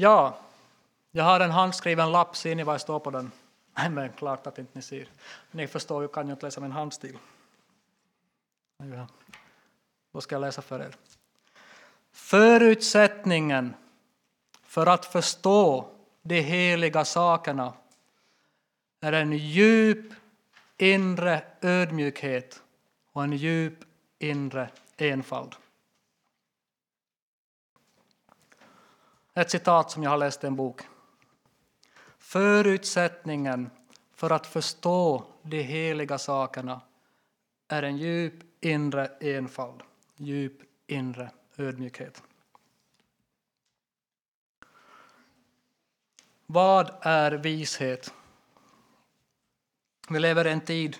Ja, 0.00 0.38
jag 1.10 1.24
har 1.24 1.40
en 1.40 1.50
handskriven 1.50 2.12
lapp, 2.12 2.36
ser 2.36 2.54
ni 2.54 2.62
vad 2.62 2.74
det 2.74 2.78
står 2.78 2.98
på 2.98 3.10
den? 3.10 3.32
Nej, 3.76 3.90
men 3.90 4.12
klart 4.12 4.46
att 4.46 4.58
inte 4.58 4.70
ni 4.74 4.82
ser. 4.82 5.08
Ni 5.50 5.66
förstår 5.66 6.02
ju, 6.02 6.08
kan 6.08 6.26
ju 6.26 6.32
inte 6.32 6.46
läsa 6.46 6.60
min 6.60 6.72
handstil. 6.72 7.18
Ja. 8.76 9.06
Då 10.12 10.20
ska 10.20 10.34
jag 10.34 10.40
läsa 10.40 10.62
för 10.62 10.80
er. 10.80 10.94
Förutsättningen 12.12 13.74
för 14.62 14.86
att 14.86 15.04
förstå 15.04 15.88
de 16.22 16.40
heliga 16.40 17.04
sakerna 17.04 17.72
är 19.00 19.12
en 19.12 19.32
djup 19.32 20.12
inre 20.76 21.42
ödmjukhet 21.60 22.62
och 23.12 23.24
en 23.24 23.32
djup 23.32 23.78
inre 24.18 24.68
enfald. 24.96 25.54
Ett 29.40 29.50
citat 29.50 29.90
som 29.90 30.02
jag 30.02 30.10
har 30.10 30.18
läst 30.18 30.44
i 30.44 30.46
en 30.46 30.56
bok. 30.56 30.82
Förutsättningen 32.18 33.70
för 34.14 34.30
att 34.30 34.46
förstå 34.46 35.24
de 35.42 35.62
heliga 35.62 36.18
sakerna 36.18 36.80
är 37.68 37.82
en 37.82 37.96
djup 37.96 38.34
inre 38.60 39.06
enfald, 39.06 39.82
djup 40.16 40.60
inre 40.86 41.30
ödmjukhet. 41.56 42.22
Vad 46.46 46.90
är 47.00 47.32
vishet? 47.32 48.14
Vi 50.08 50.18
lever 50.18 50.46
i 50.46 50.50
en 50.50 50.60
tid 50.60 50.96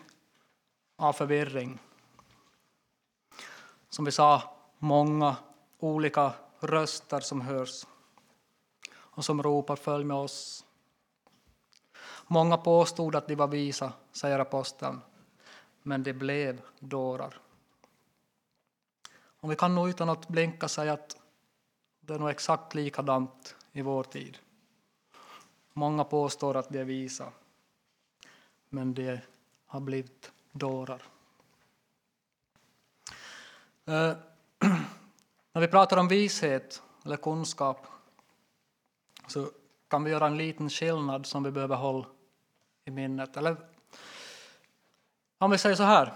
av 0.97 1.13
förvirring. 1.13 1.79
Som 3.89 4.05
vi 4.05 4.13
sa, 4.13 4.57
många 4.79 5.37
olika 5.79 6.33
röster 6.61 7.21
som 7.21 7.41
hörs 7.41 7.85
och 9.21 9.25
som 9.25 9.43
ropar 9.43 9.77
följ 9.77 10.05
med 10.05 10.17
oss. 10.17 10.65
Många 12.27 12.57
påstod 12.57 13.17
att 13.17 13.29
de 13.29 13.35
var 13.35 13.47
visa, 13.47 13.93
säger 14.13 14.39
aposteln, 14.39 15.01
men 15.83 16.03
de 16.03 16.13
blev 16.13 16.61
dårar. 16.79 17.41
Och 19.13 19.51
vi 19.51 19.57
kan 19.57 19.75
nog 19.75 19.89
utan 19.89 20.09
att 20.09 20.29
blinka 20.29 20.69
säga 20.69 20.93
att 20.93 21.17
det 22.01 22.15
är 22.15 22.19
nog 22.19 22.31
exakt 22.31 22.75
likadant 22.75 23.57
i 23.73 23.83
vår 23.83 24.05
tid. 24.05 24.39
Många 25.73 26.05
påstår 26.05 26.57
att 26.57 26.69
de 26.69 26.79
är 26.79 26.85
visa, 26.85 27.33
men 28.69 28.95
de 28.95 29.19
har 29.67 29.81
blivit 29.81 30.33
dårar. 30.53 31.03
Eh, 33.85 34.13
när 35.53 35.61
vi 35.61 35.69
pratar 35.69 35.97
om 35.97 36.09
vishet 36.09 36.83
eller 37.05 37.17
kunskap 37.17 37.87
så 39.31 39.51
kan 39.89 40.05
vi 40.05 40.11
göra 40.11 40.27
en 40.27 40.37
liten 40.37 40.71
skillnad 40.71 41.27
som 41.27 41.43
vi 41.43 41.51
behöver 41.51 41.77
hålla 41.77 42.07
i 42.85 42.91
minnet. 42.91 43.37
Eller 43.37 43.57
om 45.39 45.51
vi 45.51 45.59
säger 45.59 45.77
så 45.77 45.83
här. 45.83 46.15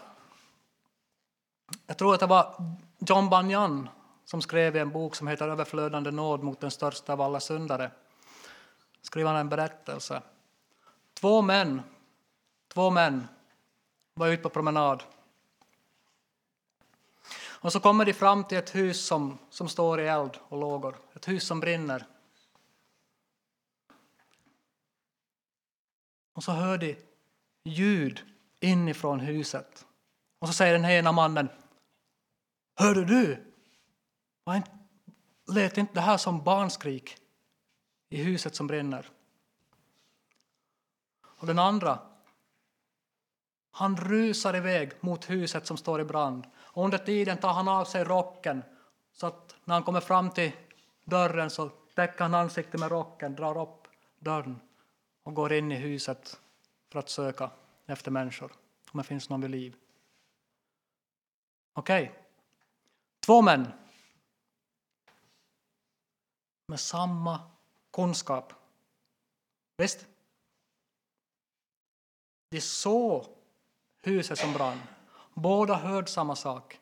Jag 1.86 1.98
tror 1.98 2.14
att 2.14 2.20
det 2.20 2.26
var 2.26 2.54
John 2.98 3.30
Bunyan 3.30 3.88
som 4.24 4.42
skrev 4.42 4.76
i 4.76 4.78
en 4.78 4.90
bok 4.90 5.16
som 5.16 5.28
heter 5.28 5.48
Överflödande 5.48 6.10
nåd 6.10 6.42
mot 6.42 6.60
den 6.60 6.70
största 6.70 7.12
av 7.12 7.20
alla 7.20 7.40
syndare. 7.40 7.90
Skrev 9.02 9.26
han 9.26 9.36
en 9.36 9.48
berättelse. 9.48 10.22
Två 11.14 11.42
män, 11.42 11.82
två 12.68 12.90
män 12.90 13.28
var 14.14 14.28
ute 14.28 14.42
på 14.42 14.48
promenad. 14.48 15.02
Och 17.64 17.72
så 17.72 17.80
kommer 17.80 18.04
de 18.04 18.12
fram 18.12 18.44
till 18.44 18.58
ett 18.58 18.74
hus 18.74 19.06
som, 19.06 19.38
som 19.50 19.68
står 19.68 20.00
i 20.00 20.06
eld 20.06 20.38
och 20.48 20.58
lågor, 20.58 20.96
ett 21.14 21.28
hus 21.28 21.46
som 21.46 21.60
brinner. 21.60 22.06
Och 26.34 26.44
så 26.44 26.52
hör 26.52 26.78
de 26.78 26.96
ljud 27.64 28.22
inifrån 28.60 29.20
huset. 29.20 29.86
Och 30.38 30.48
så 30.48 30.54
säger 30.54 30.72
den 30.72 30.84
ena 30.84 31.12
mannen 31.12 31.48
Hörde 32.76 33.04
du? 33.04 33.52
Lät 35.46 35.78
inte 35.78 35.94
det 35.94 36.00
här 36.00 36.16
som 36.16 36.44
barnskrik 36.44 37.16
i 38.08 38.22
huset 38.22 38.54
som 38.54 38.66
brinner? 38.66 39.10
Och 41.24 41.46
den 41.46 41.58
andra 41.58 41.98
han 43.70 43.96
rusar 43.96 44.56
iväg 44.56 44.92
mot 45.00 45.30
huset 45.30 45.66
som 45.66 45.76
står 45.76 46.00
i 46.00 46.04
brand. 46.04 46.46
Och 46.56 46.84
under 46.84 46.98
tiden 46.98 47.38
tar 47.38 47.52
han 47.52 47.68
av 47.68 47.84
sig 47.84 48.04
rocken 48.04 48.62
så 49.12 49.26
att 49.26 49.56
när 49.64 49.74
han 49.74 49.82
kommer 49.82 50.00
fram 50.00 50.30
till 50.30 50.52
dörren 51.04 51.50
så 51.50 51.68
täcker 51.94 52.22
han 52.22 52.34
ansiktet 52.34 52.80
med 52.80 52.90
rocken, 52.90 53.34
drar 53.34 53.62
upp 53.62 53.88
dörren 54.18 54.60
och 55.24 55.34
går 55.34 55.52
in 55.52 55.72
i 55.72 55.76
huset 55.76 56.40
för 56.92 56.98
att 56.98 57.08
söka 57.08 57.50
efter 57.86 58.10
människor, 58.10 58.52
om 58.90 58.98
det 58.98 59.04
finns 59.04 59.28
någon 59.28 59.40
vid 59.40 59.50
liv. 59.50 59.76
Okej, 61.72 62.02
okay. 62.02 62.22
två 63.20 63.42
män 63.42 63.72
med 66.66 66.80
samma 66.80 67.40
kunskap. 67.92 68.52
Visst? 69.76 70.06
De 72.50 72.60
såg 72.60 73.26
huset 74.02 74.38
som 74.38 74.52
brann. 74.52 74.80
Båda 75.34 75.74
hörde 75.74 76.06
samma 76.06 76.36
sak. 76.36 76.80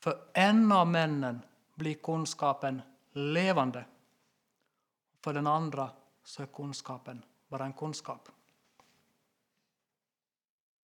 För 0.00 0.28
en 0.34 0.72
av 0.72 0.86
männen 0.86 1.40
blir 1.74 1.94
kunskapen 1.94 2.82
levande. 3.12 3.84
För 5.20 5.34
den 5.34 5.46
andra 5.46 5.90
så 6.26 6.42
är 6.42 6.46
kunskapen 6.46 7.24
bara 7.48 7.64
en 7.64 7.72
kunskap. 7.72 8.28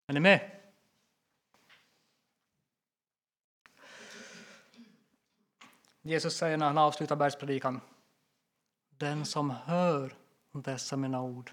Är 0.07 0.13
ni 0.13 0.19
med? 0.19 0.61
Jesus 6.01 6.37
säger 6.37 6.57
när 6.57 6.65
han 6.65 6.77
avslutar 6.77 7.15
bergspredikan 7.15 7.81
Den 8.89 9.25
som 9.25 9.49
hör 9.49 10.15
dessa 10.51 10.97
mina 10.97 11.21
ord 11.21 11.51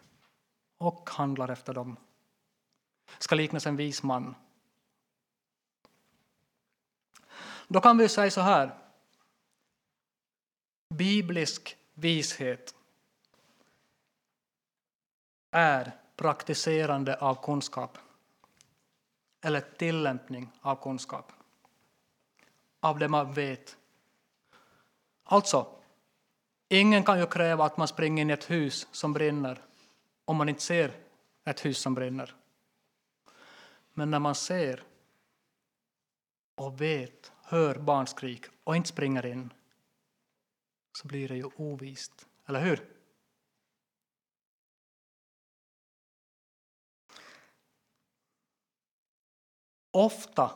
och 0.78 1.10
handlar 1.10 1.48
efter 1.48 1.74
dem 1.74 1.96
ska 3.18 3.34
liknas 3.34 3.66
en 3.66 3.76
vis 3.76 4.02
man. 4.02 4.34
Då 7.68 7.80
kan 7.80 7.98
vi 7.98 8.08
säga 8.08 8.30
så 8.30 8.40
här. 8.40 8.78
Biblisk 10.88 11.76
vishet 11.94 12.77
är 15.50 15.92
praktiserande 16.16 17.16
av 17.16 17.44
kunskap 17.44 17.98
eller 19.40 19.60
tillämpning 19.60 20.52
av 20.60 20.82
kunskap. 20.82 21.32
Av 22.80 22.98
det 22.98 23.08
man 23.08 23.32
vet. 23.32 23.76
Alltså, 25.24 25.66
ingen 26.68 27.04
kan 27.04 27.18
ju 27.18 27.26
kräva 27.26 27.64
att 27.64 27.76
man 27.76 27.88
springer 27.88 28.22
in 28.22 28.30
i 28.30 28.32
ett 28.32 28.50
hus 28.50 28.88
som 28.92 29.12
brinner 29.12 29.62
om 30.24 30.36
man 30.36 30.48
inte 30.48 30.62
ser 30.62 30.92
ett 31.44 31.64
hus 31.64 31.78
som 31.78 31.94
brinner. 31.94 32.34
Men 33.92 34.10
när 34.10 34.18
man 34.18 34.34
ser 34.34 34.82
och 36.54 36.80
vet, 36.80 37.32
hör 37.42 37.74
barnskrik 37.78 38.44
och 38.64 38.76
inte 38.76 38.88
springer 38.88 39.26
in 39.26 39.52
så 40.92 41.06
blir 41.06 41.28
det 41.28 41.36
ju 41.36 41.50
ovist, 41.56 42.26
eller 42.46 42.60
hur? 42.60 42.97
Ofta, 49.90 50.50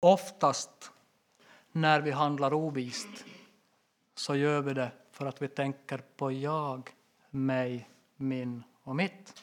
oftast 0.00 0.90
när 1.72 2.00
vi 2.00 2.10
handlar 2.10 2.54
ovist 2.54 3.24
så 4.14 4.36
gör 4.36 4.62
vi 4.62 4.74
det 4.74 4.92
för 5.10 5.26
att 5.26 5.42
vi 5.42 5.48
tänker 5.48 5.98
på 6.16 6.32
jag, 6.32 6.90
mig, 7.30 7.88
min 8.16 8.64
och 8.82 8.96
mitt. 8.96 9.42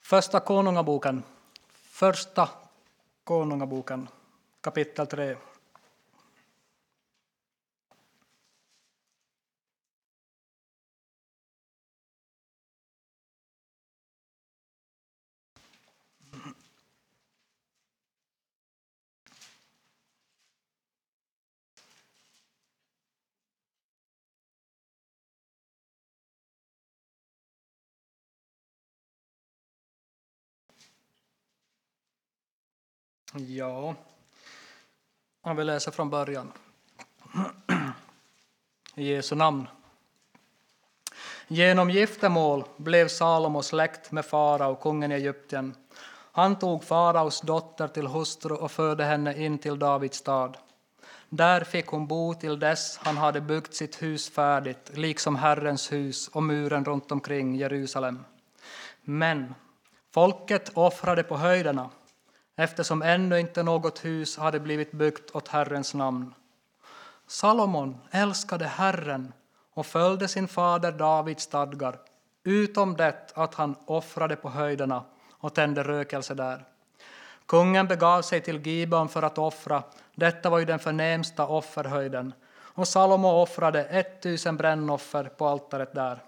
Första 0.00 0.40
Konungaboken, 0.40 1.22
första 1.72 2.48
Konungaboken, 3.24 4.08
kapitel 4.60 5.06
3. 5.06 5.36
Ja, 33.34 33.94
om 35.42 35.56
vi 35.56 35.64
läser 35.64 35.90
från 35.90 36.10
början. 36.10 36.52
I 38.94 39.12
Jesu 39.12 39.34
namn. 39.34 39.68
Genom 41.48 41.90
giftermål 41.90 42.64
blev 42.76 43.08
Salomo 43.08 43.62
släkt 43.62 44.12
med 44.12 44.26
farao, 44.26 44.74
kungen 44.74 45.12
i 45.12 45.14
Egypten. 45.14 45.74
Han 46.32 46.58
tog 46.58 46.84
faraos 46.84 47.40
dotter 47.40 47.88
till 47.88 48.06
hustru 48.06 48.54
och 48.54 48.70
förde 48.70 49.04
henne 49.04 49.44
in 49.44 49.58
till 49.58 49.78
Davids 49.78 50.18
stad. 50.18 50.56
Där 51.28 51.64
fick 51.64 51.86
hon 51.86 52.06
bo 52.06 52.34
till 52.34 52.58
dess 52.58 52.96
han 52.96 53.16
hade 53.16 53.40
byggt 53.40 53.74
sitt 53.74 54.02
hus 54.02 54.30
färdigt, 54.30 54.90
liksom 54.94 55.36
Herrens 55.36 55.92
hus 55.92 56.28
och 56.28 56.42
muren 56.42 56.84
runt 56.84 57.12
omkring 57.12 57.56
Jerusalem. 57.56 58.24
Men 59.02 59.54
folket 60.10 60.70
offrade 60.74 61.22
på 61.22 61.36
höjderna 61.36 61.90
eftersom 62.62 63.02
ännu 63.02 63.40
inte 63.40 63.62
något 63.62 64.04
hus 64.04 64.36
hade 64.36 64.60
blivit 64.60 64.92
byggt 64.92 65.30
åt 65.30 65.48
Herrens 65.48 65.94
namn. 65.94 66.34
Salomon 67.26 67.98
älskade 68.10 68.66
Herren 68.66 69.32
och 69.74 69.86
följde 69.86 70.28
sin 70.28 70.48
fader 70.48 70.92
Davids 70.92 71.44
stadgar, 71.44 71.98
utom 72.44 72.96
det 72.96 73.32
att 73.34 73.54
han 73.54 73.76
offrade 73.84 74.36
på 74.36 74.48
höjderna 74.48 75.04
och 75.30 75.54
tände 75.54 75.82
rökelse 75.82 76.34
där. 76.34 76.64
Kungen 77.46 77.86
begav 77.86 78.22
sig 78.22 78.40
till 78.40 78.66
Gibeon 78.66 79.08
för 79.08 79.22
att 79.22 79.38
offra, 79.38 79.82
detta 80.14 80.50
var 80.50 80.58
ju 80.58 80.64
den 80.64 80.78
förnämsta 80.78 81.46
offerhöjden, 81.46 82.34
och 82.54 82.88
Salomo 82.88 83.28
offrade 83.28 83.84
ett 83.84 84.22
tusen 84.22 84.56
brännoffer 84.56 85.24
på 85.24 85.46
altaret 85.46 85.94
där. 85.94 86.22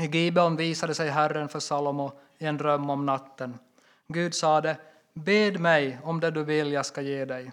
I 0.00 0.06
Gibeon 0.06 0.56
visade 0.56 0.94
sig 0.94 1.08
Herren 1.08 1.48
för 1.48 1.60
Salomo 1.60 2.12
i 2.38 2.46
en 2.46 2.56
dröm 2.56 2.90
om 2.90 3.06
natten. 3.06 3.58
Gud 4.06 4.34
sade, 4.34 4.76
bed 5.14 5.60
mig 5.60 5.98
om 6.04 6.20
det 6.20 6.30
du 6.30 6.44
vill 6.44 6.72
jag 6.72 6.86
ska 6.86 7.00
ge 7.00 7.24
dig. 7.24 7.52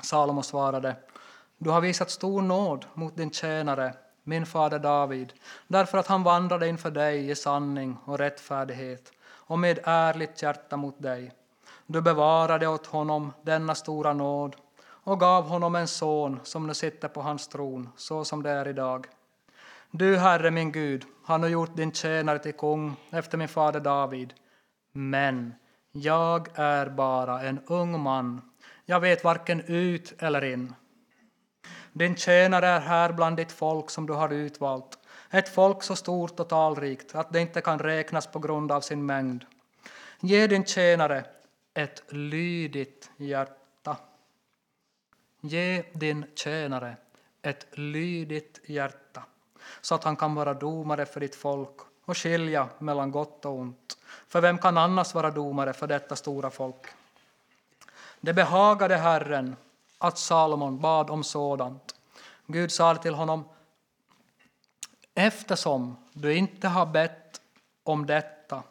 Salomo 0.00 0.42
svarade, 0.42 0.96
du 1.58 1.70
har 1.70 1.80
visat 1.80 2.10
stor 2.10 2.42
nåd 2.42 2.86
mot 2.94 3.16
din 3.16 3.30
tjänare, 3.30 3.94
min 4.24 4.46
fader 4.46 4.78
David, 4.78 5.32
därför 5.66 5.98
att 5.98 6.06
han 6.06 6.22
vandrade 6.22 6.68
inför 6.68 6.90
dig 6.90 7.30
i 7.30 7.34
sanning 7.34 7.96
och 8.04 8.18
rättfärdighet 8.18 9.12
och 9.24 9.58
med 9.58 9.78
ärligt 9.84 10.42
hjärta 10.42 10.76
mot 10.76 11.02
dig. 11.02 11.32
Du 11.86 12.00
bevarade 12.00 12.66
åt 12.66 12.86
honom 12.86 13.32
denna 13.42 13.74
stora 13.74 14.12
nåd 14.12 14.56
och 14.82 15.20
gav 15.20 15.48
honom 15.48 15.74
en 15.74 15.88
son 15.88 16.40
som 16.42 16.66
nu 16.66 16.74
sitter 16.74 17.08
på 17.08 17.22
hans 17.22 17.48
tron, 17.48 17.88
så 17.96 18.24
som 18.24 18.42
det 18.42 18.50
är 18.50 18.68
idag. 18.68 19.06
Du, 19.90 20.16
Herre 20.16 20.50
min 20.50 20.72
Gud, 20.72 21.04
har 21.24 21.38
nu 21.38 21.48
gjort 21.48 21.76
din 21.76 21.92
tjänare 21.92 22.38
till 22.38 22.52
kung 22.52 22.96
efter 23.10 23.38
min 23.38 23.48
fader 23.48 23.80
David. 23.80 24.34
Men 24.92 25.54
jag 25.92 26.48
är 26.54 26.86
bara 26.88 27.42
en 27.42 27.60
ung 27.66 28.00
man, 28.00 28.40
jag 28.84 29.00
vet 29.00 29.24
varken 29.24 29.60
ut 29.60 30.14
eller 30.18 30.44
in. 30.44 30.74
Din 31.92 32.16
tjänare 32.16 32.66
är 32.66 32.80
här 32.80 33.12
bland 33.12 33.36
ditt 33.36 33.52
folk 33.52 33.90
som 33.90 34.06
du 34.06 34.12
har 34.12 34.32
utvalt, 34.32 34.98
ett 35.30 35.48
folk 35.48 35.82
så 35.82 35.96
stort 35.96 36.40
och 36.40 36.48
talrikt 36.48 37.14
att 37.14 37.32
det 37.32 37.40
inte 37.40 37.60
kan 37.60 37.78
räknas 37.78 38.26
på 38.26 38.38
grund 38.38 38.72
av 38.72 38.80
sin 38.80 39.06
mängd. 39.06 39.44
Ge 40.20 40.46
din 40.46 40.64
tjänare 40.64 41.24
ett 41.74 42.02
lydigt 42.12 43.10
hjärta. 43.16 43.96
Ge 45.40 45.84
din 45.92 46.24
tjänare 46.34 46.96
ett 47.42 47.66
lydigt 47.78 48.60
hjärta 48.66 49.22
så 49.80 49.94
att 49.94 50.04
han 50.04 50.16
kan 50.16 50.34
vara 50.34 50.54
domare 50.54 51.06
för 51.06 51.20
ditt 51.20 51.34
folk 51.34 51.76
och 52.04 52.16
skilja 52.16 52.68
mellan 52.78 53.10
gott 53.10 53.44
och 53.44 53.52
ont. 53.52 53.98
För 54.28 54.40
vem 54.40 54.58
kan 54.58 54.78
annars 54.78 55.14
vara 55.14 55.30
domare 55.30 55.72
för 55.72 55.86
detta 55.86 56.16
stora 56.16 56.50
folk? 56.50 56.86
Det 58.20 58.32
behagade 58.32 58.96
Herren 58.96 59.56
att 59.98 60.18
Salomon 60.18 60.80
bad 60.80 61.10
om 61.10 61.24
sådant. 61.24 61.94
Gud 62.46 62.72
sa 62.72 62.94
till 62.94 63.14
honom, 63.14 63.44
eftersom 65.14 65.96
du 66.12 66.34
inte 66.34 66.68
har 66.68 66.86
bett 66.86 67.40
om 67.84 68.06
detta 68.06 68.62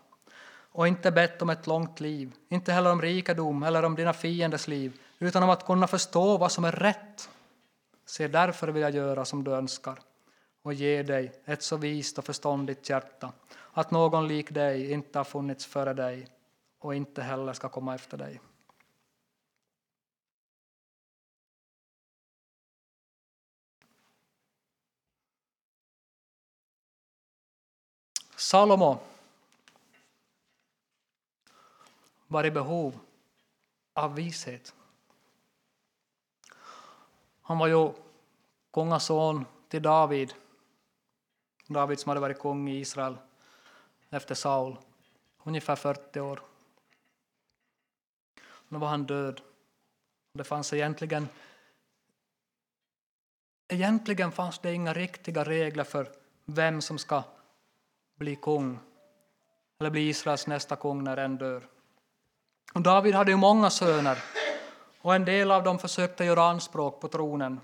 och 0.72 0.88
inte 0.88 1.12
bett 1.12 1.42
om 1.42 1.50
ett 1.50 1.68
långt 1.68 2.00
liv, 2.00 2.32
inte 2.50 2.74
heller 2.74 2.92
om 2.92 3.02
rikedom 3.02 3.64
eller 3.64 3.86
om 3.86 3.96
dina 3.96 4.14
fienders 4.14 4.68
liv, 4.68 5.00
utan 5.20 5.44
om 5.44 5.50
att 5.50 5.66
kunna 5.66 5.88
förstå 5.88 6.38
vad 6.38 6.52
som 6.52 6.66
är 6.66 6.72
rätt. 6.72 7.30
Se, 8.06 8.28
därför 8.28 8.68
vill 8.68 8.82
jag 8.82 8.92
göra 8.92 9.26
som 9.26 9.44
du 9.44 9.52
önskar 9.52 10.00
och 10.62 10.74
ge 10.74 11.04
dig 11.04 11.42
ett 11.46 11.64
så 11.64 11.78
vist 11.78 12.18
och 12.18 12.26
förståndigt 12.26 12.90
hjärta 12.90 13.34
att 13.72 13.92
någon 13.92 14.28
lik 14.28 14.52
dig 14.52 14.92
inte 14.92 15.20
har 15.20 15.24
funnits 15.24 15.66
före 15.66 15.94
dig 15.94 16.28
och 16.80 16.96
inte 16.96 17.22
heller 17.22 17.54
ska 17.54 17.70
komma 17.70 17.96
efter 17.96 18.18
dig. 18.18 18.42
Salomo 28.36 29.00
var 32.28 32.44
i 32.44 32.52
behov 32.52 33.00
av 33.94 34.16
vishet. 34.16 34.74
Han 37.42 37.58
var 37.58 37.68
ju 37.68 37.94
kungason 38.74 39.46
till 39.68 39.82
David. 39.82 40.34
David 41.74 42.00
som 42.00 42.10
hade 42.10 42.22
varit 42.22 42.40
kung 42.40 42.70
i 42.70 42.80
Israel 42.80 43.18
efter 44.10 44.36
Saul, 44.36 44.78
ungefär 45.44 45.76
40 45.76 46.20
år. 46.20 46.42
Nu 48.68 48.80
var 48.80 48.88
han 48.88 49.04
död. 49.04 49.42
Det 50.34 50.44
fanns 50.44 50.74
egentligen, 50.74 51.28
egentligen 53.68 54.32
fanns 54.32 54.60
det 54.60 54.74
inga 54.74 54.94
riktiga 54.94 55.44
regler 55.44 55.84
för 55.84 56.12
vem 56.46 56.82
som 56.82 56.98
ska 56.98 57.24
bli 58.16 58.36
kung 58.36 58.80
eller 59.80 59.90
bli 59.90 60.10
Israels 60.10 60.48
nästa 60.48 60.76
kung 60.76 61.04
när 61.04 61.18
en 61.18 61.38
dör. 61.38 61.68
Och 62.74 62.82
David 62.82 63.16
hade 63.16 63.32
ju 63.32 63.38
många 63.38 63.70
söner 63.70 64.24
och 65.02 65.16
en 65.16 65.26
del 65.26 65.52
av 65.52 65.64
dem 65.64 65.80
försökte 65.80 66.26
göra 66.26 66.44
anspråk 66.44 67.02
på 67.02 67.08
tronen. 67.08 67.60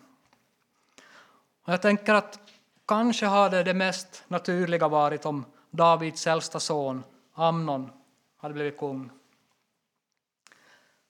Och 1.64 1.74
jag 1.74 1.82
tänker 1.82 2.14
att 2.14 2.40
kanske 2.88 3.26
hade 3.26 3.64
det 3.64 3.74
mest 3.74 4.24
naturliga 4.28 4.88
varit 4.88 5.26
om 5.26 5.46
Davids 5.72 6.28
äldsta 6.28 6.60
son 6.60 7.04
Amnon 7.34 7.92
hade 8.38 8.54
blivit 8.54 8.78
kung. 8.78 9.10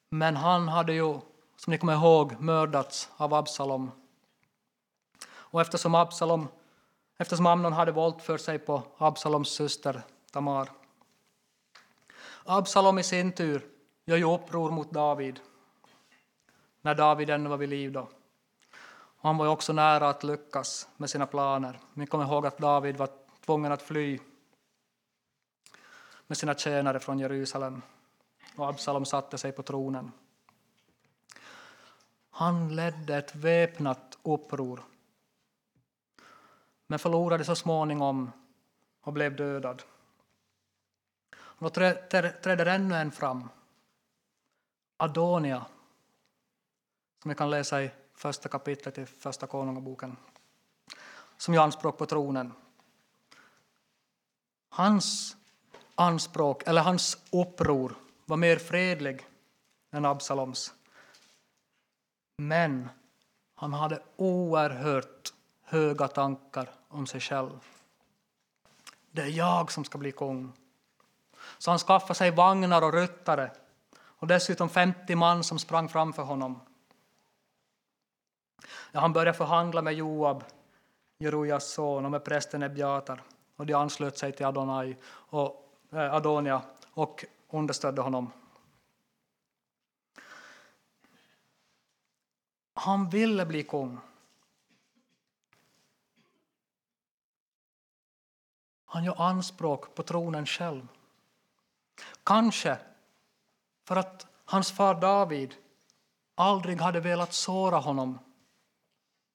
Men 0.10 0.36
han 0.36 0.68
hade 0.68 0.94
ju, 0.94 1.20
som 1.58 1.72
ni 1.72 1.78
kommer 1.78 1.94
ihåg, 1.94 2.42
mördats 2.42 3.10
av 3.18 3.34
Absalom. 3.34 3.92
Och 5.30 5.62
eftersom, 5.62 5.96
Absalom, 5.96 6.48
eftersom 7.18 7.46
Amnon 7.46 7.74
hade 7.74 7.92
våldfört 7.92 8.42
sig 8.42 8.60
på 8.60 8.84
Absaloms 8.98 9.50
syster 9.50 10.02
Tamar. 10.32 10.70
Absalom 12.44 13.00
i 13.00 13.04
sin 13.04 13.32
tur 13.32 13.66
gör 14.06 14.18
ju 14.18 14.34
uppror 14.34 14.72
mot 14.72 14.92
David 14.92 15.40
när 16.82 16.96
David 16.96 17.30
ännu 17.30 17.50
var 17.50 17.58
vid 17.58 17.70
liv. 17.70 17.92
Då. 17.92 18.08
Han 19.18 19.38
var 19.38 19.48
också 19.48 19.74
nära 19.74 20.10
att 20.10 20.24
lyckas 20.24 20.90
med 20.98 21.10
sina 21.10 21.26
planer. 21.26 21.80
Ni 21.94 22.08
kommer 22.08 22.26
ihåg 22.26 22.46
att 22.46 22.58
David 22.58 22.98
var 22.98 23.10
tvungen 23.46 23.72
att 23.72 23.82
fly 23.82 24.20
med 26.28 26.38
sina 26.38 26.56
tjänare 26.56 27.00
från 27.00 27.20
Jerusalem 27.20 27.82
och 28.56 28.70
Absalom 28.70 29.06
satte 29.06 29.38
sig 29.38 29.52
på 29.52 29.64
tronen. 29.64 30.12
Han 32.30 32.76
ledde 32.76 33.18
ett 33.18 33.36
väpnat 33.36 34.18
uppror 34.24 34.84
men 36.88 37.00
förlorade 37.00 37.46
så 37.46 37.56
småningom 37.56 38.32
och 39.02 39.14
blev 39.14 39.36
dödad. 39.36 39.84
Då 41.60 41.70
träder 41.70 42.66
ännu 42.66 42.96
en 42.96 43.12
fram, 43.12 43.50
Adonia, 44.98 45.66
som 47.22 47.30
vi 47.30 47.36
kan 47.36 47.50
läsa 47.50 47.84
i 47.84 47.92
första 48.18 48.50
kapitlet 48.50 48.98
i 48.98 49.06
Första 49.06 49.48
Konungaboken, 49.48 50.18
som 51.38 51.54
gör 51.54 51.64
anspråk 51.64 51.98
på 51.98 52.06
tronen. 52.06 52.54
Hans 54.70 55.38
anspråk, 55.96 56.64
eller 56.68 56.82
hans 56.82 57.18
uppror, 57.32 57.96
var 58.26 58.38
mer 58.38 58.58
fredlig 58.58 59.26
än 59.92 60.06
Absaloms. 60.06 60.74
Men 62.38 62.90
han 63.56 63.74
hade 63.74 64.04
oerhört 64.16 65.34
höga 65.64 66.08
tankar 66.08 66.70
om 66.88 67.08
sig 67.08 67.22
själv. 67.22 67.60
Det 69.12 69.22
är 69.22 69.28
jag 69.28 69.72
som 69.72 69.86
ska 69.86 69.98
bli 69.98 70.12
kung. 70.12 70.54
Så 71.58 71.72
han 71.72 71.80
skaffade 71.80 72.16
sig 72.16 72.32
vagnar 72.32 72.82
och 72.82 72.94
ryttare 72.94 73.52
och 74.00 74.28
dessutom 74.28 74.70
50 74.70 75.16
man 75.16 75.44
som 75.44 75.60
sprang 75.60 75.90
framför 75.90 76.24
honom. 76.24 76.60
När 78.92 79.02
han 79.02 79.14
började 79.14 79.38
förhandla 79.38 79.82
med 79.82 79.94
Joab, 79.94 80.44
Jerujas 81.18 81.72
son, 81.72 82.06
och 82.06 82.12
med 82.12 82.26
prästen 82.26 82.64
Ebiatar. 82.64 83.24
och 83.56 83.66
de 83.66 83.74
anslöt 83.74 84.18
sig 84.18 84.32
till 84.32 84.46
Adonai 84.46 84.96
och, 85.08 85.80
eh, 85.92 86.14
Adonia 86.14 86.62
och 86.94 87.26
understödde 87.50 88.02
honom. 88.02 88.32
Han 92.74 93.10
ville 93.10 93.46
bli 93.46 93.64
kung. 93.64 94.00
Han 98.86 99.04
gör 99.04 99.22
anspråk 99.22 99.96
på 99.96 100.04
tronen 100.04 100.46
själv. 100.46 100.88
Kanske 102.24 102.78
för 103.86 103.96
att 103.96 104.28
hans 104.46 104.72
far 104.72 104.96
David 104.96 105.56
aldrig 106.36 106.82
hade 106.82 107.00
velat 107.00 107.34
såra 107.34 107.78
honom 107.78 108.20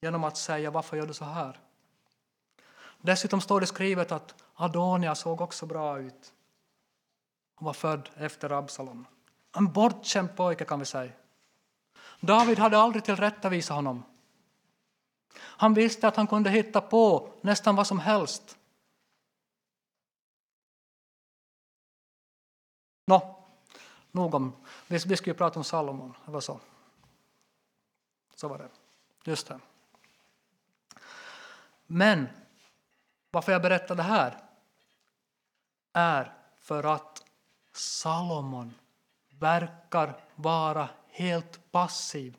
genom 0.02 0.24
att 0.24 0.36
säga 0.36 0.70
varför 0.70 0.96
gör 0.96 1.06
du 1.06 1.14
så 1.14 1.24
här? 1.24 1.60
Dessutom 3.00 3.40
står 3.40 3.60
det 3.60 3.66
skrivet 3.66 4.12
att 4.12 4.34
Adonia 4.54 5.14
såg 5.14 5.40
också 5.40 5.66
bra 5.66 5.98
ut. 5.98 6.32
Han 7.54 7.66
var 7.66 7.72
född 7.72 8.10
efter 8.16 8.52
Absalom. 8.52 9.06
En 9.56 9.72
bortkämd 9.72 10.36
pojke 10.36 10.64
kan 10.64 10.78
vi 10.78 10.84
säga. 10.84 11.12
David 12.20 12.58
hade 12.58 12.78
aldrig 12.78 13.04
tillrättavisat 13.04 13.74
honom. 13.76 14.02
Han 15.36 15.74
visste 15.74 16.08
att 16.08 16.16
han 16.16 16.26
kunde 16.26 16.50
hitta 16.50 16.80
på 16.80 17.32
nästan 17.40 17.76
vad 17.76 17.86
som 17.86 17.98
helst. 17.98 18.58
Nå, 23.06 23.44
nog 24.10 24.34
om. 24.34 24.52
Vi, 24.86 24.98
vi 24.98 25.16
skulle 25.16 25.34
prata 25.34 25.58
om 25.58 25.64
Salomon, 25.64 26.14
det 26.24 26.32
var 26.32 26.40
så. 26.40 26.60
Så 28.34 28.48
var 28.48 28.58
det. 28.58 28.68
Just 29.24 29.46
det. 29.46 29.60
Men 31.92 32.28
varför 33.30 33.52
jag 33.52 33.62
berättar 33.62 33.94
det 33.94 34.02
här 34.02 34.44
är 35.92 36.32
för 36.56 36.84
att 36.84 37.24
Salomon 37.72 38.74
verkar 39.38 40.20
vara 40.34 40.88
helt 41.08 41.72
passiv 41.72 42.36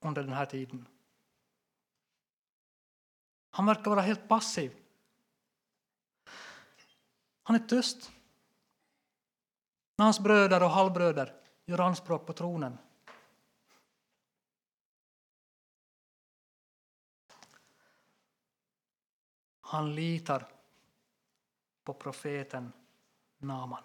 under 0.00 0.22
den 0.22 0.32
här 0.32 0.46
tiden. 0.46 0.86
Han 3.50 3.66
verkar 3.66 3.90
vara 3.90 4.00
helt 4.00 4.28
passiv. 4.28 4.72
Han 7.42 7.56
är 7.56 7.66
tyst. 7.68 8.10
När 9.96 10.04
hans 10.04 10.20
bröder 10.20 10.62
och 10.62 10.70
halvbröder 10.70 11.34
gör 11.64 11.80
anspråk 11.80 12.26
på 12.26 12.32
tronen. 12.32 12.78
Han 19.70 19.94
litar 19.94 20.48
på 21.84 21.92
profeten 21.94 22.72
Naman. 23.38 23.82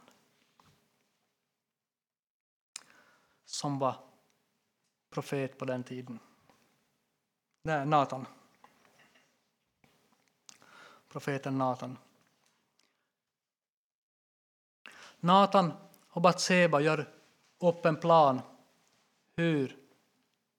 Som 3.46 3.80
var 3.80 3.96
profet 5.10 5.58
på 5.58 5.66
den 5.66 5.84
tiden. 5.84 6.20
Nej, 7.64 7.86
Natan. 7.86 8.26
Profeten 11.10 11.58
Natan. 11.58 11.98
Natan 15.20 15.74
och 16.10 16.22
Batseba 16.22 16.80
gör 16.80 17.14
upp 17.60 17.86
en 17.86 17.96
plan 17.96 18.42
hur 19.36 19.78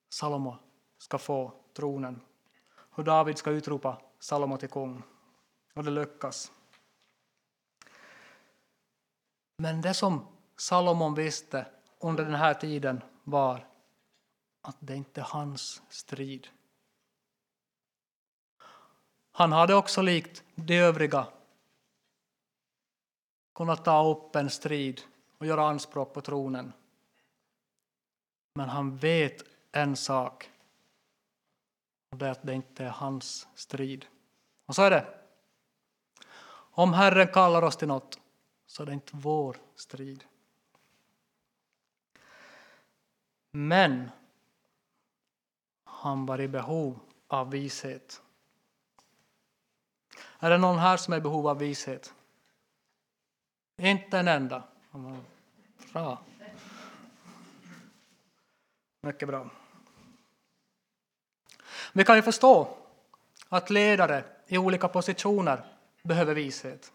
Salomo 0.09 0.57
ska 0.99 1.19
få 1.19 1.53
tronen. 1.73 2.21
Hur 2.91 3.05
David 3.05 3.39
ska 3.39 3.51
utropa 3.51 4.03
Salomo 4.19 4.59
till 4.59 4.69
kung. 4.69 5.03
Och 5.75 5.85
det 5.85 5.91
lyckas. 5.91 6.53
Men 9.57 9.81
det 9.81 9.95
som 9.95 10.27
Salomon 10.57 11.15
visste 11.15 11.67
under 11.99 12.25
den 12.25 12.35
här 12.35 12.55
tiden 12.55 13.03
var 13.25 13.67
att 14.63 14.77
det 14.81 14.97
inte 14.97 15.21
är 15.21 15.25
hans 15.25 15.83
strid. 15.89 16.49
Han 19.33 19.53
hade 19.53 19.75
också 19.75 20.03
likt 20.03 20.45
de 20.55 20.79
övriga 20.79 21.27
kunnat 23.55 23.85
ta 23.85 24.09
upp 24.11 24.37
en 24.37 24.51
strid 24.51 25.01
och 25.39 25.47
göra 25.47 25.69
anspråk 25.69 26.15
på 26.15 26.21
tronen. 26.21 26.73
Men 28.55 28.69
han 28.69 28.97
vet 28.97 29.45
en 29.73 29.97
sak, 29.97 30.51
och 32.11 32.19
det 32.19 32.27
är 32.27 32.31
att 32.31 32.43
det 32.43 32.55
inte 32.55 32.85
är 32.85 32.91
hans 32.91 33.49
strid. 33.55 34.07
Och 34.67 34.75
så 34.75 34.83
är 34.83 34.91
det. 34.91 35.24
Om 36.77 36.93
Herren 36.93 37.29
kallar 37.29 37.63
oss 37.63 37.77
till 37.77 37.89
något 37.89 38.19
så 38.67 38.83
är 38.83 38.87
det 38.87 38.93
inte 38.93 39.13
vår 39.17 39.57
strid. 39.75 40.25
Men 43.51 44.11
han 45.85 46.27
var 46.27 46.41
i 46.41 46.49
behov 46.49 46.99
av 47.29 47.51
vishet. 47.51 48.23
Är 50.39 50.51
det 50.51 50.59
någon 50.59 50.79
här 50.79 50.97
som 50.97 51.15
är 51.15 51.19
i 51.19 51.21
behov 51.21 51.49
av 51.49 51.59
vishet? 51.59 52.15
Inte 53.77 54.19
en 54.19 54.29
enda. 54.29 54.63
Bra. 55.93 56.23
Mycket 59.01 59.29
bra. 59.29 59.51
Vi 61.93 62.05
kan 62.05 62.17
ju 62.17 62.23
förstå 62.23 62.77
att 63.49 63.71
ledare 63.71 64.25
i 64.47 64.59
olika 64.59 64.89
positioner 64.89 65.74
behöver 66.05 66.35
vishet. 66.35 66.93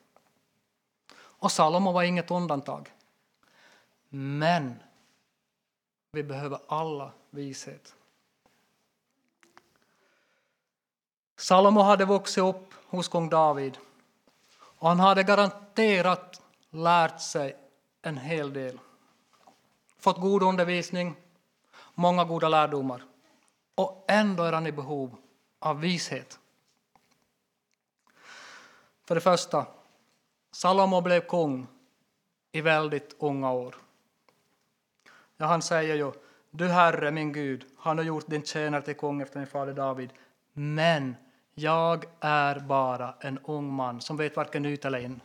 Och 1.18 1.52
Salomo 1.52 1.92
var 1.92 2.04
inget 2.04 2.32
undantag. 2.32 2.94
Men 4.10 4.76
vi 6.12 6.24
behöver 6.24 6.60
alla 6.68 7.12
vishet. 7.30 7.96
Salomo 11.38 11.82
hade 11.82 12.06
vuxit 12.06 12.44
upp 12.44 12.74
hos 12.86 13.08
kung 13.08 13.30
David 13.30 13.78
och 14.80 14.90
han 14.90 15.00
hade 15.00 15.24
garanterat 15.24 16.42
lärt 16.70 17.22
sig 17.22 17.58
en 18.02 18.18
hel 18.18 18.54
del. 18.54 18.80
Fått 19.98 20.22
god 20.22 20.44
undervisning, 20.44 21.16
många 21.96 22.24
goda 22.24 22.50
lärdomar. 22.50 23.04
Och 23.76 24.06
ändå 24.08 24.44
är 24.44 24.54
han 24.54 24.68
i 24.68 24.72
behov 24.72 25.16
av 25.60 25.80
vishet. 25.80 26.39
För 29.10 29.16
det 29.16 29.22
första, 29.22 29.68
Salomo 30.52 31.02
blev 31.02 31.22
kung 31.22 31.68
i 32.52 32.62
väldigt 32.62 33.16
unga 33.20 33.52
år. 33.52 33.76
Ja, 35.38 35.46
han 35.46 35.62
säger 35.62 35.96
ju, 35.96 36.12
du 36.52 36.68
Herre, 36.68 37.12
min 37.12 37.34
Gud, 37.34 37.66
han 37.78 37.98
har 37.98 38.06
gjort 38.06 38.28
din 38.28 38.44
tjänare 38.44 38.82
till 38.82 38.96
kung 38.96 39.22
efter 39.22 39.40
min 39.40 39.48
fader 39.48 39.74
David. 39.74 40.10
Men 40.54 41.16
jag 41.54 42.06
är 42.20 42.60
bara 42.60 43.16
en 43.20 43.40
ung 43.40 43.74
man 43.74 44.02
som 44.02 44.18
vet 44.18 44.36
varken 44.36 44.66
ut 44.66 44.86
eller 44.86 45.00
in. 45.00 45.22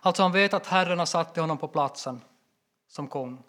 Alltså 0.00 0.22
han 0.22 0.32
vet 0.32 0.54
att 0.54 0.66
Herren 0.66 0.98
har 0.98 1.06
satt 1.06 1.36
honom 1.36 1.58
på 1.58 1.68
platsen 1.68 2.20
som 2.88 3.08
kung. 3.08 3.42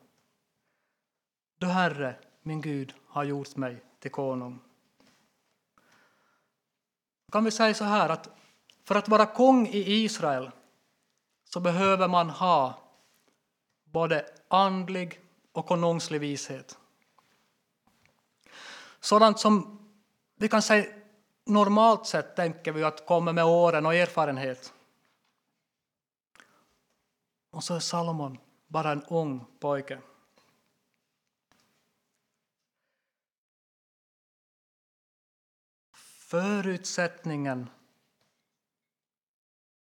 Du 1.58 1.68
Herre, 1.68 2.16
min 2.42 2.62
Gud, 2.62 2.94
har 3.08 3.24
gjort 3.24 3.56
mig 3.56 3.84
till 4.00 4.12
konung. 4.12 4.60
Kan 7.36 7.44
vi 7.44 7.52
säga 7.52 7.74
så 7.74 7.84
här 7.84 8.10
att 8.10 8.30
för 8.84 8.96
att 8.96 9.08
vara 9.08 9.26
kung 9.26 9.68
i 9.68 9.94
Israel 10.04 10.52
så 11.44 11.60
behöver 11.60 12.08
man 12.08 12.30
ha 12.30 12.74
både 13.84 14.26
andlig 14.48 15.20
och 15.52 15.66
konungslig 15.66 16.22
vishet. 16.22 16.78
Sådant 19.00 19.40
som 19.40 19.80
vi 20.36 20.50
kan 20.50 20.62
säga 20.62 20.86
normalt 21.46 22.06
sett 22.06 22.36
tänker 22.36 22.72
vi 22.72 22.84
att 22.84 23.06
kommer 23.06 23.34
med 23.34 23.46
åren 23.46 23.86
och 23.86 23.96
erfarenhet. 23.96 24.74
Och 27.52 27.64
så 27.64 27.76
är 27.76 27.80
Salomon 27.80 28.38
bara 28.68 28.92
en 28.92 29.04
ung 29.04 29.46
pojke. 29.60 30.00
Förutsättningen 36.36 37.70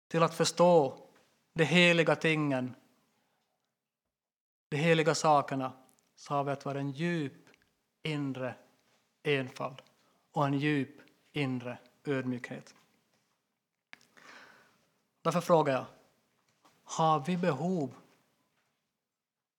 till 0.07 0.23
att 0.23 0.35
förstå 0.35 1.07
de 1.53 1.63
heliga 1.63 2.15
tingen, 2.15 2.75
de 4.69 4.77
heliga 4.77 5.15
sakerna, 5.15 5.73
så 6.15 6.33
har 6.33 6.43
vi 6.43 6.51
att 6.51 6.65
vara 6.65 6.79
en 6.79 6.91
djup 6.91 7.49
inre 8.03 8.55
enfald 9.23 9.81
och 10.31 10.45
en 10.45 10.53
djup 10.53 11.01
inre 11.31 11.77
ödmjukhet. 12.05 12.75
Därför 15.21 15.41
frågar 15.41 15.73
jag, 15.73 15.85
har 16.83 17.19
vi 17.19 17.37
behov 17.37 17.95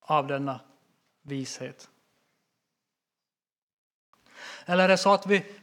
av 0.00 0.26
denna 0.26 0.60
vishet? 1.22 1.90
Eller 4.64 4.84
är 4.84 4.88
det 4.88 4.98
så 4.98 5.12
att 5.12 5.26
vi, 5.26 5.57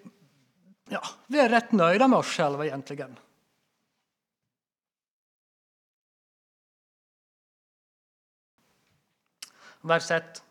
ja, 0.90 1.02
vi 1.28 1.40
är 1.40 1.50
rätt 1.50 1.72
nöjda 1.72 2.08
med 2.08 2.20
oss 2.20 2.28
själva 2.28 2.66
egentligen? 2.66 3.20
Vers 9.82 10.12
1. 10.12 10.44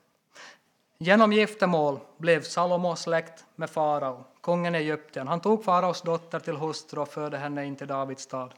Genom 0.99 1.33
giftermål 1.33 2.01
blev 2.17 2.43
Salomo 2.43 2.97
släkt 2.97 3.47
med 3.55 3.71
farao, 3.71 4.25
kungen 4.41 4.75
i 4.75 4.79
Egypten. 4.79 5.29
Han 5.29 5.41
tog 5.41 5.65
faraos 5.65 6.03
dotter 6.03 6.41
till 6.41 6.57
hustru 6.57 7.01
och 7.01 7.09
förde 7.09 7.39
henne 7.39 7.65
in 7.65 7.77
till 7.77 7.87
Davids 7.87 8.23
stad. 8.23 8.55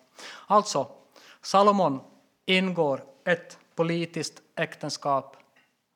Alltså, 0.47 0.89
Salomon 1.41 2.01
ingår 2.47 3.05
ett 3.25 3.59
politiskt 3.75 4.43
äktenskap 4.55 5.37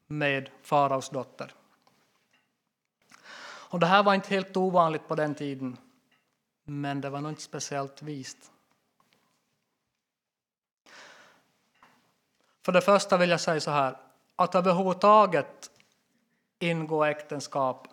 med 0.06 0.50
faraos 0.62 1.08
dotter. 1.08 1.54
Och 3.70 3.80
det 3.80 3.86
här 3.86 4.02
var 4.02 4.14
inte 4.14 4.28
helt 4.28 4.56
ovanligt 4.56 5.08
på 5.08 5.14
den 5.14 5.34
tiden, 5.34 5.76
men 6.64 7.00
det 7.00 7.10
var 7.10 7.20
nog 7.20 7.32
inte 7.32 7.42
speciellt 7.42 8.02
vist. 8.02 8.52
För 12.62 12.72
det 12.72 12.80
första 12.80 13.16
vill 13.16 13.30
jag 13.30 13.40
säga 13.40 13.60
så 13.60 13.70
här, 13.70 13.96
att 14.36 14.54
överhuvudtaget 14.54 15.70
ingå 16.58 17.04
äktenskap 17.04 17.88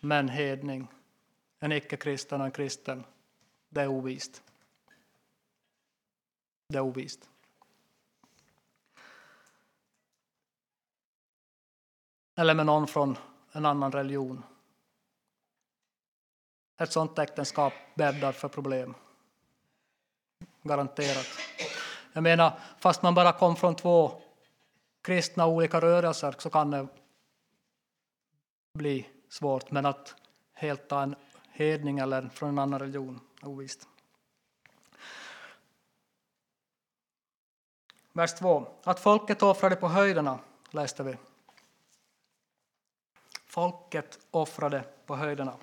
med 0.00 0.18
en 0.18 0.28
hedning, 0.28 0.88
en 1.58 1.72
icke-kristen 1.72 2.40
och 2.40 2.46
en 2.46 2.52
kristen, 2.52 3.04
det 3.68 3.80
är 3.80 3.88
ovist. 3.88 4.42
Det 6.68 6.78
är 6.78 6.82
ovist. 6.82 7.28
Eller 12.36 12.54
med 12.54 12.66
någon 12.66 12.86
från 12.86 13.18
en 13.52 13.66
annan 13.66 13.92
religion. 13.92 14.42
Ett 16.80 16.92
sådant 16.92 17.18
äktenskap 17.18 17.72
bäddar 17.94 18.32
för 18.32 18.48
problem. 18.48 18.94
Garanterat. 20.62 21.26
Jag 22.12 22.22
menar, 22.22 22.58
fast 22.78 23.02
man 23.02 23.14
bara 23.14 23.32
kom 23.32 23.56
från 23.56 23.76
två 23.76 24.22
kristna 25.02 25.46
olika 25.46 25.80
rörelser 25.80 26.34
så 26.38 26.50
kan 26.50 26.70
det 26.70 26.86
bli 28.78 29.08
svårt. 29.28 29.70
Men 29.70 29.86
att 29.86 30.14
helt 30.52 30.88
ta 30.88 31.02
en 31.02 31.14
hedning 31.50 31.98
eller 31.98 32.28
från 32.28 32.48
en 32.48 32.58
annan 32.58 32.80
religion, 32.80 33.20
ovisst. 33.42 33.88
Vers 38.12 38.34
2. 38.34 38.66
Att 38.82 39.00
folket 39.00 39.42
offrade 39.42 39.76
på 39.76 39.88
höjderna, 39.88 40.38
läste 40.70 41.02
vi. 41.02 41.16
Folket 43.46 44.18
offrade 44.30 44.84
på 45.06 45.16
höjderna 45.16 45.56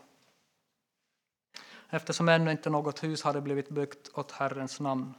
eftersom 1.89 2.29
ännu 2.29 2.51
inte 2.51 2.69
något 2.69 3.03
hus 3.03 3.23
hade 3.23 3.41
blivit 3.41 3.69
byggt 3.69 4.09
åt 4.13 4.31
Herrens 4.31 4.79
namn. 4.79 5.13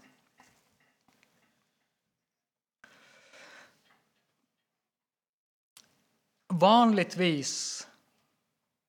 Vanligtvis 6.47 7.89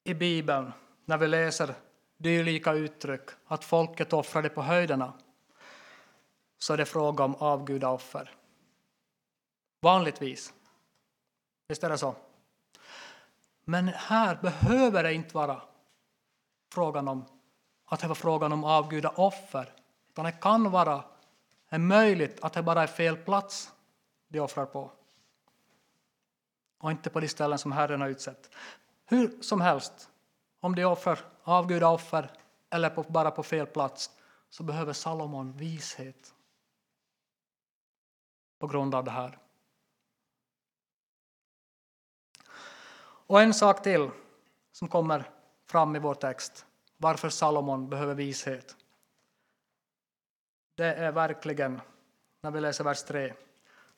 i 0.04 0.14
Bibeln, 0.14 0.72
när 1.06 1.18
vi 1.18 1.28
läser 1.28 1.76
dylika 2.18 2.74
uttryck, 2.74 3.30
att 3.46 3.66
folket 3.66 4.14
offrade 4.14 4.50
på 4.50 4.62
höjderna, 4.62 5.14
så 6.58 6.74
är 6.74 6.78
det 6.78 6.86
fråga 6.86 7.24
om 7.24 7.36
avgudaoffer. 7.36 8.36
Vanligtvis. 9.82 10.54
Visst 11.68 11.84
är 11.84 11.90
det 11.90 11.98
så? 11.98 12.16
Men 13.66 13.88
här 13.88 14.36
behöver 14.36 15.04
det 15.04 15.14
inte 15.14 15.36
vara 15.36 15.62
frågan 16.74 17.08
om 17.08 17.39
att 17.90 18.00
det 18.00 18.08
var 18.08 18.16
frågan 18.16 18.52
om 18.52 18.64
avgudaoffer, 18.64 19.74
utan 20.10 20.26
det 20.26 20.32
kan 20.32 20.72
vara 20.72 21.04
möjligt 21.72 22.40
att 22.42 22.54
det 22.54 22.64
bara 22.64 22.84
är 22.84 22.88
fel 22.88 23.18
plats 23.18 23.74
de 24.28 24.40
offrar 24.40 24.66
på 24.66 24.92
och 26.78 26.92
inte 26.92 27.10
på 27.10 27.20
de 27.20 27.28
ställen 27.28 27.58
som 27.60 27.72
Herren 27.72 28.02
har 28.02 28.08
utsett. 28.08 28.56
Hur 29.06 29.42
som 29.42 29.62
helst, 29.62 30.10
om 30.60 30.76
de 30.76 30.86
offrar 30.86 31.20
avgudaoffer 31.44 32.32
eller 32.70 32.90
på, 32.90 33.04
bara 33.04 33.32
på 33.32 33.44
fel 33.44 33.66
plats 33.66 34.12
så 34.50 34.64
behöver 34.64 34.94
Salomon 34.94 35.54
vishet 35.54 36.34
på 38.60 38.68
grund 38.68 38.96
av 38.96 39.04
det 39.04 39.12
här. 39.12 39.38
Och 43.02 43.42
en 43.42 43.54
sak 43.54 43.84
till 43.84 44.10
som 44.72 44.88
kommer 44.88 45.30
fram 45.66 45.96
i 45.96 46.00
vår 46.00 46.14
text, 46.14 46.66
varför 47.02 47.30
Salomon 47.30 47.90
behöver 47.90 48.14
vishet. 48.14 48.76
Det 50.76 50.94
är 50.94 51.12
verkligen, 51.12 51.82
när 52.42 52.52
vi 52.52 52.62
läser 52.62 52.84
vers 52.84 53.04
3, 53.04 53.34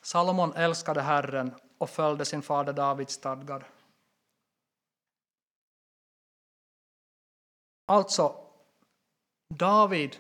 Salomon 0.02 0.54
älskade 0.54 1.02
Herren 1.02 1.56
och 1.78 1.90
följde 1.90 2.26
sin 2.26 2.42
fader 2.42 2.74
Davids 2.74 3.14
stadgar. 3.14 3.70
Alltså, 7.86 8.36
David 9.50 10.18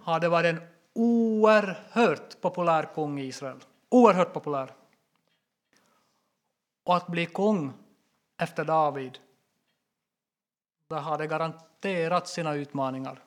hade 0.00 0.28
varit 0.28 0.54
en 0.54 0.68
oerhört 0.92 2.40
populär 2.40 2.94
kung 2.94 3.20
i 3.20 3.24
Israel. 3.24 3.60
Oerhört 3.88 4.32
populär. 4.32 4.74
Och 6.84 6.96
att 6.96 7.06
bli 7.06 7.26
kung 7.26 7.72
efter 8.36 8.64
David, 8.64 9.18
där 10.88 11.00
hade 11.00 11.26
garanterat 11.26 12.28
sina 12.28 12.54
utmaningar. 12.54 13.22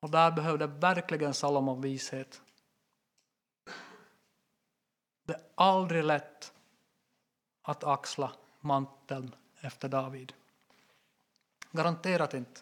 Och 0.00 0.10
där 0.10 0.30
behövde 0.30 0.66
verkligen 0.66 1.34
Salomon 1.34 1.80
vishet. 1.80 2.42
Det 5.24 5.34
är 5.34 5.42
aldrig 5.54 6.04
lätt 6.04 6.52
att 7.62 7.84
axla 7.84 8.32
manteln 8.60 9.34
efter 9.60 9.88
David. 9.88 10.32
Garanterat 11.70 12.34
inte. 12.34 12.60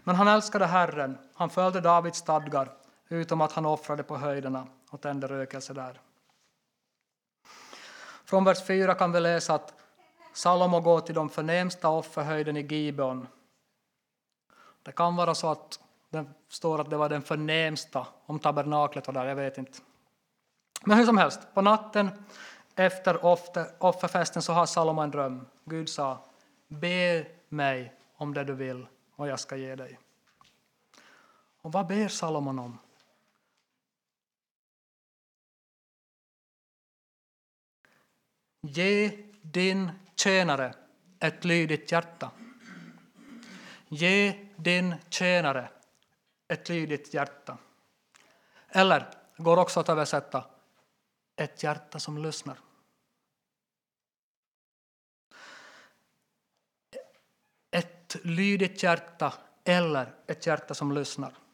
Men 0.00 0.16
han 0.16 0.28
älskade 0.28 0.66
Herren, 0.66 1.18
han 1.34 1.50
följde 1.50 1.80
Davids 1.80 2.18
stadgar, 2.18 2.76
utom 3.08 3.40
att 3.40 3.52
han 3.52 3.66
offrade 3.66 4.02
på 4.02 4.16
höjderna 4.16 4.66
och 4.90 5.00
tände 5.00 5.26
rökelse 5.26 5.72
där. 5.72 6.00
Från 8.24 8.44
vers 8.44 8.66
4 8.66 8.94
kan 8.94 9.12
vi 9.12 9.20
läsa 9.20 9.54
att 9.54 9.74
Salomo 10.36 10.80
går 10.80 11.00
till 11.00 11.14
de 11.14 11.28
förnämsta 11.28 11.88
offerhöjden 11.88 12.56
i 12.56 12.60
Gibeon. 12.60 13.28
Det 14.82 14.92
kan 14.92 15.16
vara 15.16 15.34
så 15.34 15.48
att 15.48 15.80
det 16.10 16.24
står 16.48 16.80
att 16.80 16.90
det 16.90 16.96
var 16.96 17.08
den 17.08 17.22
förnämsta, 17.22 18.06
om 18.26 18.38
tabernaklet 18.38 19.06
var 19.06 19.14
där, 19.14 19.24
jag 19.24 19.36
vet 19.36 19.58
inte. 19.58 19.78
Men 20.84 20.98
hur 20.98 21.06
som 21.06 21.18
helst, 21.18 21.40
på 21.54 21.62
natten 21.62 22.10
efter 22.74 23.24
offerfesten 23.78 24.42
så 24.42 24.52
har 24.52 24.66
Salomo 24.66 25.00
en 25.00 25.10
dröm. 25.10 25.46
Gud 25.64 25.88
sa, 25.88 26.24
be 26.68 27.26
mig 27.48 27.94
om 28.16 28.34
det 28.34 28.44
du 28.44 28.54
vill 28.54 28.86
och 29.16 29.28
jag 29.28 29.40
ska 29.40 29.56
ge 29.56 29.74
dig. 29.74 29.98
Och 31.62 31.72
vad 31.72 31.86
ber 31.86 32.08
Salomon 32.08 32.58
om? 32.58 32.78
Ge 38.60 39.26
din 39.52 39.90
tjänare 40.16 40.74
ett 41.20 41.44
lydigt 41.44 41.92
hjärta. 41.92 42.30
Ge 43.88 44.48
din 44.56 44.94
tjänare 45.08 45.68
ett 46.48 46.68
lydigt 46.68 47.14
hjärta. 47.14 47.58
Eller 48.68 49.10
går 49.36 49.56
också 49.56 49.80
att 49.80 49.88
översätta 49.88 50.44
ett 51.36 51.62
hjärta 51.62 51.98
som 51.98 52.18
lyssnar. 52.18 52.58
Ett 57.70 58.16
lydigt 58.22 58.82
hjärta 58.82 59.34
eller 59.64 60.14
ett 60.26 60.46
hjärta 60.46 60.74
som 60.74 60.92
lyssnar. 60.92 61.45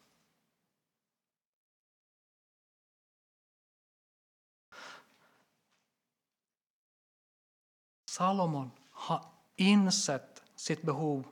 Salomon 8.13 8.71
har 8.91 9.25
insett 9.57 10.43
sitt 10.55 10.83
behov 10.83 11.27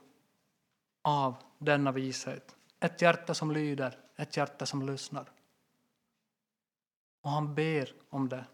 av 1.01 1.35
denna 1.57 1.91
vishet. 1.91 2.55
Ett 2.79 3.01
hjärta 3.01 3.33
som 3.33 3.51
lyder, 3.51 3.99
ett 4.15 4.37
hjärta 4.37 4.65
som 4.65 4.85
lyssnar. 4.85 5.31
Och 7.21 7.29
han 7.29 7.55
ber 7.55 7.93
om 8.09 8.29
det. 8.29 8.45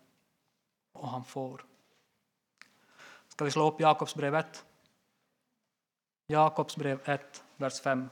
Och 0.92 1.08
han 1.08 1.24
får. 1.24 1.66
Ska 3.28 3.46
vi 3.46 3.52
slå 3.52 3.72
upp 3.72 3.80
Jakobs 3.80 4.16
brev 4.16 4.36
1? 4.36 4.66
Jakobs 6.28 6.76
brev 6.76 7.02
1, 7.10 7.44
vers 7.58 7.82
5. 7.82 8.10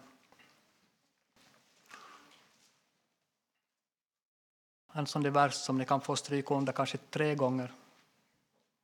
En 4.94 5.08
sån 5.08 5.34
vers 5.34 5.54
som 5.54 5.78
ni 5.78 5.86
kan 5.86 6.02
få 6.02 6.16
stryka 6.16 6.54
under 6.54 6.74
kanske 6.74 6.98
tre 6.98 7.36
gånger. 7.36 7.72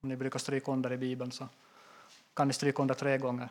Om 0.01 0.09
ni 0.09 0.15
brukar 0.15 0.39
stryka 0.39 0.71
under 0.71 0.93
i 0.93 0.97
Bibeln 0.97 1.31
så 1.31 1.47
kan 2.33 2.47
ni 2.47 2.53
stryka 2.53 2.81
under 2.81 2.95
tre 2.95 3.17
gånger. 3.17 3.49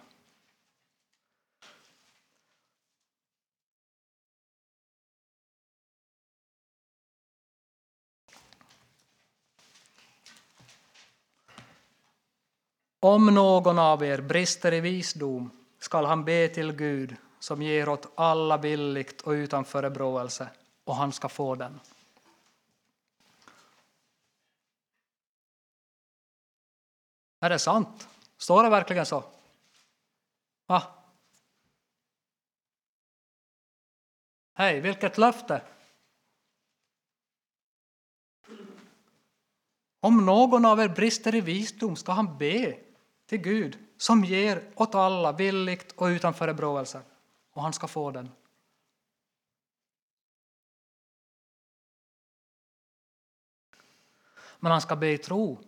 Om 13.02 13.26
någon 13.26 13.78
av 13.78 14.04
er 14.04 14.20
brister 14.20 14.74
i 14.74 14.80
visdom 14.80 15.50
skall 15.78 16.04
han 16.04 16.24
be 16.24 16.48
till 16.48 16.72
Gud 16.72 17.16
som 17.38 17.62
ger 17.62 17.88
åt 17.88 18.12
alla 18.14 18.58
billigt 18.58 19.20
och 19.20 19.30
utan 19.30 19.64
förebråelse, 19.64 20.48
och 20.84 20.96
han 20.96 21.12
ska 21.12 21.28
få 21.28 21.54
den. 21.54 21.80
Är 27.40 27.50
det 27.50 27.58
sant? 27.58 28.08
Står 28.36 28.62
det 28.62 28.70
verkligen 28.70 29.06
så? 29.06 29.24
Va? 30.66 30.82
Hej, 34.54 34.80
vilket 34.80 35.18
löfte! 35.18 35.62
Om 40.00 40.26
någon 40.26 40.64
av 40.64 40.80
er 40.80 40.88
brister 40.88 41.34
i 41.34 41.40
visdom 41.40 41.96
ska 41.96 42.12
han 42.12 42.38
be 42.38 42.78
till 43.26 43.38
Gud 43.38 43.78
som 43.96 44.24
ger 44.24 44.72
åt 44.74 44.94
alla 44.94 45.32
villigt 45.32 45.92
och 45.92 46.06
utan 46.06 46.34
förebråelse, 46.34 47.02
och 47.52 47.62
han 47.62 47.72
ska 47.72 47.88
få 47.88 48.10
den. 48.10 48.30
Men 54.58 54.72
han 54.72 54.80
ska 54.80 54.96
be 54.96 55.12
i 55.12 55.18
tro, 55.18 55.58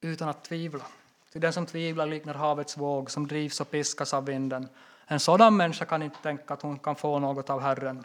utan 0.00 0.28
att 0.28 0.44
tvivla 0.44 0.86
ty 1.36 1.40
den 1.40 1.52
som 1.52 1.66
tvivlar 1.66 2.06
liknar 2.06 2.34
havets 2.34 2.76
våg 2.76 3.10
som 3.10 3.26
drivs 3.26 3.60
och 3.60 3.70
piskas 3.70 4.14
av 4.14 4.24
vinden. 4.24 4.68
En 5.06 5.20
sådan 5.20 5.56
människa 5.56 5.84
kan 5.84 6.02
inte 6.02 6.22
tänka 6.22 6.54
att 6.54 6.62
hon 6.62 6.78
kan 6.78 6.96
få 6.96 7.18
något 7.18 7.50
av 7.50 7.60
Herren, 7.60 8.04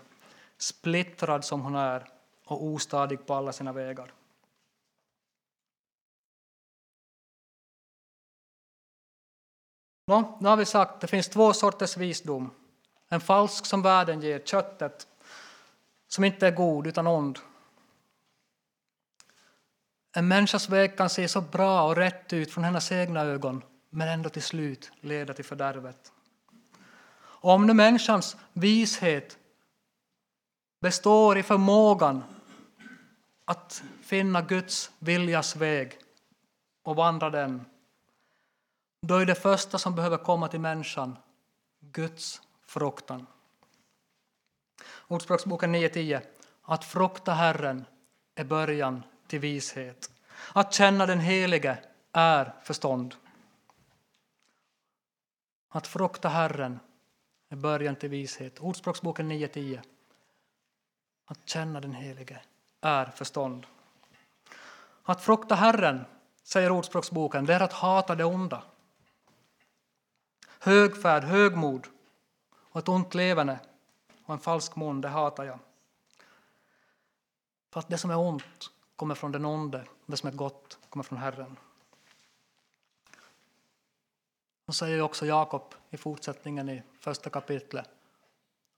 splittrad 0.57 1.45
som 1.45 1.61
hon 1.61 1.75
är 1.75 2.09
och 2.45 2.63
ostadig 2.63 3.25
på 3.25 3.33
alla 3.33 3.51
sina 3.51 3.73
vägar. 3.73 4.13
Nå, 10.07 10.37
nu 10.41 10.49
har 10.49 10.57
vi 10.57 10.65
sagt 10.65 10.93
att 10.93 11.01
det 11.01 11.07
finns 11.07 11.29
två 11.29 11.53
sorters 11.53 11.97
visdom. 11.97 12.49
En 13.09 13.21
falsk 13.21 13.65
som 13.65 13.81
världen 13.81 14.21
ger, 14.21 14.39
köttet, 14.39 15.07
som 16.07 16.23
inte 16.23 16.47
är 16.47 16.51
god 16.51 16.87
utan 16.87 17.07
ond. 17.07 17.39
En 20.13 20.27
människas 20.27 20.69
väg 20.69 20.97
kan 20.97 21.09
se 21.09 21.27
så 21.27 21.41
bra 21.41 21.83
och 21.83 21.95
rätt 21.95 22.33
ut 22.33 22.51
från 22.51 22.63
hennes 22.63 22.91
egna 22.91 23.21
ögon 23.21 23.63
men 23.89 24.07
ändå 24.07 24.29
till 24.29 24.41
slut 24.41 24.91
leda 25.01 25.33
till 25.33 25.45
fördärvet. 25.45 26.11
Och 27.15 27.51
om 27.51 27.67
nu 27.67 27.73
människans 27.73 28.37
vishet 28.53 29.37
består 30.81 31.37
i 31.37 31.43
förmågan 31.43 32.23
att 33.45 33.83
finna 34.01 34.41
Guds 34.41 34.91
viljas 34.99 35.55
väg 35.55 35.97
och 36.83 36.95
vandra 36.95 37.29
den 37.29 37.65
då 39.01 39.15
är 39.15 39.25
det 39.25 39.35
första 39.35 39.77
som 39.77 39.95
behöver 39.95 40.17
komma 40.17 40.47
till 40.47 40.59
människan 40.59 41.17
Guds 41.79 42.41
fruktan. 42.65 43.27
Ordspråksboken 45.07 45.75
9.10. 45.75 46.21
Att 46.61 46.85
frukta 46.85 47.33
Herren 47.33 47.85
är 48.35 48.43
början 48.43 49.03
till 49.31 49.39
vishet. 49.39 50.11
Att 50.53 50.73
känna 50.73 51.05
den 51.05 51.19
Helige 51.19 51.77
är 52.11 52.53
förstånd. 52.63 53.15
Att 55.69 55.87
frukta 55.87 56.29
Herren 56.29 56.79
är 57.49 57.55
början 57.55 57.95
till 57.95 58.09
vishet. 58.09 58.59
Ordspråksboken 58.59 59.31
9.10. 59.31 59.81
Att 61.25 61.49
känna 61.49 61.79
den 61.79 61.93
Helige 61.93 62.41
är 62.81 63.05
förstånd. 63.05 63.65
Att 65.03 65.21
frukta 65.21 65.55
Herren, 65.55 66.05
säger 66.43 66.71
Ordspråksboken, 66.71 67.45
det 67.45 67.53
är 67.53 67.59
att 67.59 67.73
hata 67.73 68.15
det 68.15 68.25
onda 68.25 68.63
högfärd, 70.59 71.23
högmod 71.23 71.87
och 72.53 72.79
ett 72.79 72.89
ont 72.89 73.15
levande 73.15 73.59
och 74.25 74.33
en 74.33 74.39
falsk 74.39 74.75
mun, 74.75 75.01
det 75.01 75.07
hatar 75.07 75.43
jag. 75.43 75.59
För 77.71 77.79
att 77.79 77.89
det 77.89 77.97
som 77.97 78.11
är 78.11 78.17
ont 78.17 78.71
kommer 79.01 79.15
från 79.15 79.31
den 79.31 79.45
onde, 79.45 79.83
det 80.05 80.17
som 80.17 80.27
är 80.29 80.33
gott 80.33 80.77
kommer 80.89 81.03
från 81.03 81.17
Herren. 81.17 81.57
Och 84.65 84.75
säger 84.75 85.01
också 85.01 85.25
Jakob 85.25 85.73
i 85.89 85.97
fortsättningen 85.97 86.69
i 86.69 86.83
första 86.99 87.29
kapitlet. 87.29 87.89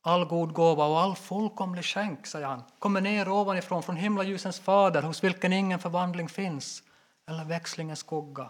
All 0.02 0.26
god 0.26 0.54
gåva 0.54 0.86
och 0.86 1.00
all 1.00 1.16
fullkomlig 1.16 1.86
skänk, 1.86 2.28
säger 2.28 2.48
han, 2.48 2.64
kommer 2.80 3.02
ner 3.02 3.30
ovanifrån 3.30 3.84
från 3.84 3.96
himlaljusens 3.96 4.60
fader 4.60 5.02
hos 5.02 5.24
vilken 5.24 5.54
ingen 5.54 5.80
förvandling 5.80 6.30
finns 6.30 6.84
eller 7.26 7.46
växlingens 7.46 8.00
skugga. 8.00 8.50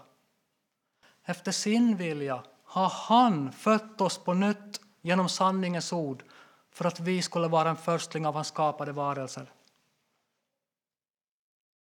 Efter 1.24 1.52
sin 1.52 1.96
vilja 1.96 2.42
har 2.64 2.88
han 2.88 3.52
fött 3.52 4.00
oss 4.00 4.18
på 4.18 4.34
nytt 4.34 4.80
genom 5.02 5.28
sanningens 5.28 5.92
ord 5.92 6.22
för 6.70 6.84
att 6.84 7.00
vi 7.00 7.22
skulle 7.22 7.48
vara 7.48 7.70
en 7.70 7.76
förstling 7.76 8.26
av 8.26 8.34
hans 8.34 8.48
skapade 8.48 8.92
varelser. 8.92 9.50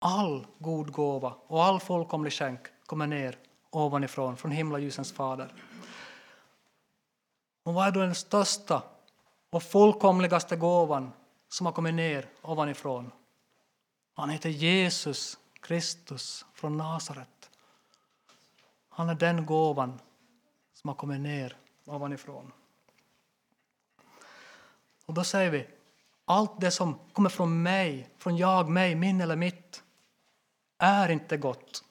All 0.04 0.48
god 0.58 0.92
gåva 0.92 1.34
och 1.48 1.64
all 1.64 1.80
fullkomlig 1.80 2.34
skänk 2.34 2.60
kommer 2.86 3.08
ner 3.08 3.38
ovanifrån, 3.70 4.38
från 4.38 4.52
himlaljusens 4.52 5.14
fader. 5.14 5.54
Och 7.64 7.74
vad 7.74 7.88
är 7.88 7.92
då 7.92 8.00
den 8.00 8.16
största 8.16 8.84
och 9.50 9.64
fullkomligaste 9.64 10.56
gåvan 10.56 11.12
som 11.50 11.66
har 11.66 11.74
kommit 11.74 11.94
ner 11.94 12.30
ovanifrån? 12.42 13.12
Han 14.14 14.30
heter 14.30 14.50
Jesus 14.50 15.38
Kristus 15.60 16.46
från 16.54 16.78
Nasaret. 16.78 17.50
Han 18.90 19.10
är 19.10 19.16
den 19.16 19.46
gåvan 19.46 20.00
som 20.74 20.88
har 20.88 20.96
kommit 20.96 21.22
ner 21.22 21.58
ovanifrån. 21.86 22.52
Och 25.06 25.14
då 25.14 25.24
säger 25.24 25.52
vi, 25.52 25.68
allt 26.26 26.62
det 26.62 26.72
som 26.72 27.00
kommer 27.14 27.30
från 27.30 27.64
mig, 27.64 28.10
från 28.18 28.38
jag, 28.38 28.70
mig, 28.70 28.96
min 28.96 29.22
eller 29.22 29.36
mitt, 29.36 29.84
är 30.82 31.12
inte 31.12 31.38
gott. 31.38 31.84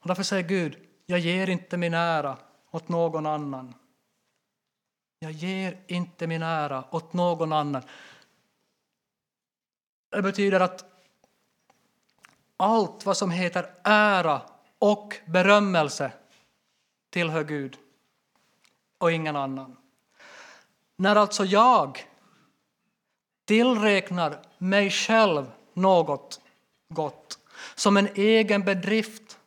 Och 0.00 0.08
därför 0.08 0.22
säger 0.22 0.48
Gud, 0.48 0.76
jag 1.06 1.18
ger 1.18 1.48
inte 1.48 1.76
min 1.76 1.94
ära 1.94 2.38
åt 2.70 2.88
någon 2.88 3.26
annan. 3.26 3.74
Jag 5.18 5.32
ger 5.32 5.78
inte 5.86 6.26
min 6.26 6.42
ära 6.42 6.84
åt 6.90 7.12
någon 7.12 7.52
annan. 7.52 7.82
Det 10.10 10.22
betyder 10.22 10.60
att 10.60 10.84
allt 12.56 13.06
vad 13.06 13.16
som 13.16 13.30
heter 13.30 13.74
ära 13.84 14.42
och 14.78 15.14
berömmelse 15.26 16.12
tillhör 17.10 17.44
Gud 17.44 17.78
och 18.98 19.12
ingen 19.12 19.36
annan. 19.36 19.76
När 20.96 21.16
alltså 21.16 21.44
jag 21.44 22.06
tillräknar 23.44 24.42
mig 24.58 24.90
själv 24.90 25.52
något 25.72 26.40
gott 26.88 27.38
som 27.74 27.96
en 27.96 28.08
egen 28.14 28.64
bedrift 28.64 29.38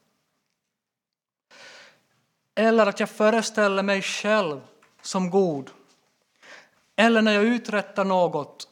eller 2.56 2.88
att 2.88 2.99
jag 2.99 3.10
föreställer 3.10 3.84
mig 3.84 4.02
själv 4.02 4.62
som 5.02 5.30
god 5.30 5.71
eller 6.95 7.21
när 7.21 7.32
jag 7.32 7.43
uträttar 7.43 8.06
något 8.06 8.67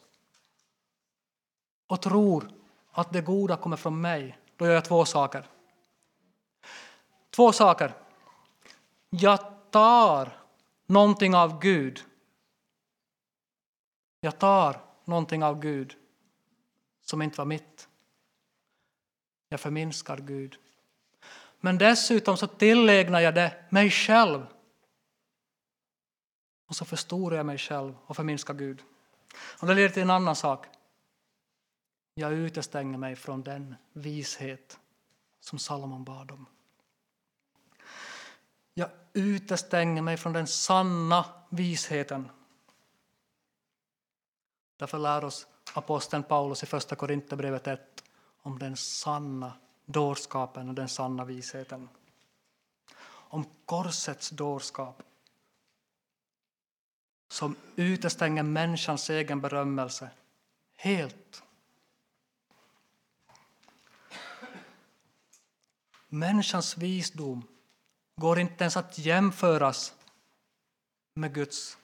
och 1.86 2.02
tror 2.02 2.50
att 2.92 3.12
det 3.12 3.20
goda 3.20 3.56
kommer 3.56 3.76
från 3.76 4.00
mig, 4.00 4.38
då 4.56 4.66
gör 4.66 4.72
jag 4.72 4.84
två 4.84 5.04
saker. 5.04 5.46
Två 7.30 7.52
saker. 7.52 7.94
Jag 9.10 9.70
tar 9.70 10.38
någonting 10.86 11.34
av 11.34 11.60
Gud. 11.60 12.04
Jag 14.20 14.38
tar 14.38 14.80
någonting 15.04 15.44
av 15.44 15.60
Gud 15.60 15.96
som 17.04 17.22
inte 17.22 17.38
var 17.38 17.44
mitt. 17.44 17.87
Jag 19.48 19.60
förminskar 19.60 20.16
Gud. 20.16 20.56
Men 21.60 21.78
dessutom 21.78 22.36
så 22.36 22.46
tillägnar 22.46 23.20
jag 23.20 23.34
det 23.34 23.64
mig 23.70 23.90
själv. 23.90 24.46
Och 26.66 26.76
så 26.76 26.84
förstorar 26.84 27.36
jag 27.36 27.46
mig 27.46 27.58
själv 27.58 27.94
och 28.06 28.16
förminskar 28.16 28.54
Gud. 28.54 28.82
Och 29.60 29.66
det 29.66 29.74
leder 29.74 29.88
till 29.88 30.02
en 30.02 30.10
annan 30.10 30.36
sak. 30.36 30.66
Jag 32.14 32.32
utestänger 32.32 32.98
mig 32.98 33.16
från 33.16 33.42
den 33.42 33.74
vishet 33.92 34.78
som 35.40 35.58
Salomon 35.58 36.04
bad 36.04 36.30
om. 36.30 36.46
Jag 38.74 38.90
utestänger 39.12 40.02
mig 40.02 40.16
från 40.16 40.32
den 40.32 40.46
sanna 40.46 41.24
visheten. 41.50 42.30
Därför 44.76 44.98
lär 44.98 45.24
oss 45.24 45.46
aposteln 45.74 46.22
Paulus 46.22 46.62
i 46.62 46.66
Första 46.66 46.96
Korinthierbrevet 46.96 47.66
1 47.66 48.04
om 48.42 48.58
den 48.58 48.76
sanna 48.76 49.52
dårskapen 49.86 50.68
och 50.68 50.74
den 50.74 50.88
sanna 50.88 51.24
visheten. 51.24 51.88
Om 53.30 53.44
korsets 53.64 54.30
dårskap 54.30 55.02
som 57.28 57.56
utestänger 57.76 58.42
människans 58.42 59.10
egen 59.10 59.40
berömmelse 59.40 60.10
helt. 60.76 61.42
Människans 66.08 66.76
visdom 66.76 67.46
går 68.16 68.38
inte 68.38 68.64
ens 68.64 68.76
att 68.76 68.98
jämföras 68.98 69.94
med 71.14 71.34
Guds. 71.34 71.78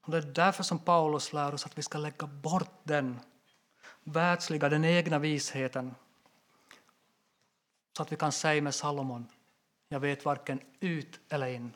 Och 0.00 0.10
det 0.10 0.18
är 0.18 0.22
därför 0.32 0.62
som 0.62 0.78
Paulus 0.78 1.32
lär 1.32 1.54
oss 1.54 1.66
att 1.66 1.78
vi 1.78 1.82
ska 1.82 1.98
lägga 1.98 2.26
bort 2.26 2.80
den 2.82 3.20
världsliga, 4.04 4.68
den 4.68 4.84
egna 4.84 5.18
visheten 5.18 5.94
så 7.96 8.02
att 8.02 8.12
vi 8.12 8.16
kan 8.16 8.32
säga 8.32 8.62
med 8.62 8.74
Salomon, 8.74 9.26
jag 9.88 10.00
vet 10.00 10.24
varken 10.24 10.60
ut 10.80 11.20
eller 11.28 11.46
in. 11.46 11.72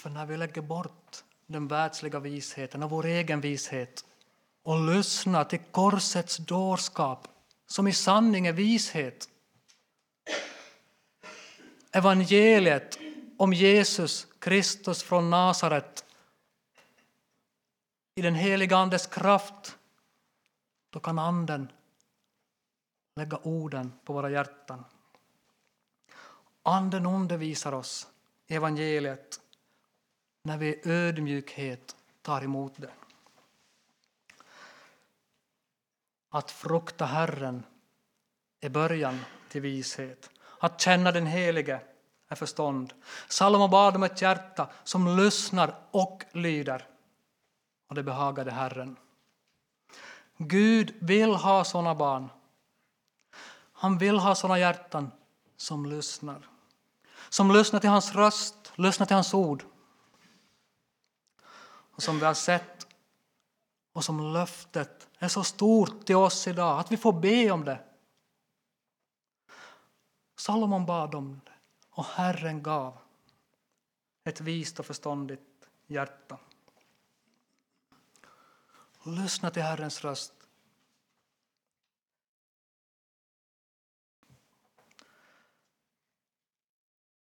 För 0.00 0.10
när 0.10 0.26
vi 0.26 0.36
lägger 0.36 0.62
bort 0.62 1.24
den 1.46 1.68
världsliga 1.68 2.20
visheten 2.20 2.82
och 2.82 2.90
vår 2.90 3.06
egen 3.06 3.40
vishet 3.40 4.04
och 4.62 4.94
lyssnar 4.94 5.44
till 5.44 5.58
korsets 5.70 6.36
dårskap 6.36 7.28
som 7.66 7.88
i 7.88 7.92
sanning 7.92 8.46
är 8.46 8.52
vishet. 8.52 9.28
Evangeliet 11.92 12.98
om 13.38 13.52
Jesus 13.52 14.26
Kristus 14.38 15.02
från 15.02 15.30
Nasaret 15.30 16.04
i 18.14 18.22
den 18.22 18.34
heliga 18.34 18.76
Andes 18.76 19.06
kraft, 19.06 19.78
då 20.90 21.00
kan 21.00 21.18
Anden 21.18 21.72
lägga 23.16 23.36
orden 23.36 23.92
på 24.04 24.12
våra 24.12 24.30
hjärtan. 24.30 24.84
Anden 26.62 27.06
undervisar 27.06 27.72
oss 27.72 28.08
i 28.46 28.54
evangeliet 28.54 29.40
när 30.42 30.58
vi 30.58 30.66
i 30.66 30.80
ödmjukhet 30.84 31.96
tar 32.22 32.42
emot 32.42 32.72
det. 32.76 32.90
Att 36.28 36.50
frukta 36.50 37.04
Herren 37.04 37.62
är 38.60 38.68
början 38.68 39.20
till 39.48 39.60
vishet. 39.60 40.30
Att 40.58 40.80
känna 40.80 41.12
den 41.12 41.26
Helige 41.26 41.80
är 42.28 42.36
förstånd. 42.36 42.94
Salomo 43.28 43.68
bad 43.68 43.96
om 43.96 44.02
ett 44.02 44.22
hjärta 44.22 44.68
som 44.84 45.16
lyssnar 45.16 45.74
och 45.90 46.24
lyder. 46.32 46.86
Och 47.88 47.94
det 47.94 48.02
behagade 48.02 48.50
Herren. 48.50 48.96
Gud 50.36 50.94
vill 51.00 51.34
ha 51.34 51.64
sådana 51.64 51.94
barn. 51.94 52.28
Han 53.72 53.98
vill 53.98 54.18
ha 54.18 54.34
sådana 54.34 54.58
hjärtan 54.58 55.10
som 55.56 55.86
lyssnar. 55.86 56.48
Som 57.28 57.50
lyssnar 57.50 57.80
till 57.80 57.90
hans 57.90 58.14
röst, 58.14 58.72
lyssnar 58.74 59.06
till 59.06 59.14
hans 59.14 59.34
ord. 59.34 59.64
Och 61.94 62.02
som 62.02 62.18
vi 62.18 62.26
har 62.26 62.34
sett 62.34 62.86
och 63.92 64.04
som 64.04 64.32
löftet 64.32 65.08
är 65.18 65.28
så 65.28 65.44
stort 65.44 66.06
till 66.06 66.16
oss 66.16 66.48
idag 66.48 66.80
att 66.80 66.92
vi 66.92 66.96
får 66.96 67.12
be 67.12 67.50
om 67.50 67.64
det. 67.64 67.80
Salomon 70.36 70.86
bad 70.86 71.14
om 71.14 71.40
det 71.44 71.57
och 71.98 72.04
Herren 72.04 72.62
gav 72.62 72.98
ett 74.24 74.40
vist 74.40 74.80
och 74.80 74.86
förståndigt 74.86 75.68
hjärta. 75.86 76.38
Lyssna 79.02 79.50
till 79.50 79.62
Herrens 79.62 80.04
röst. 80.04 80.32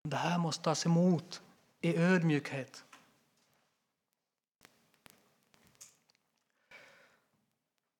Det 0.04 0.16
här 0.16 0.38
måste 0.38 0.64
tas 0.64 0.86
emot 0.86 1.42
i 1.82 1.98
ödmjukhet. 1.98 2.84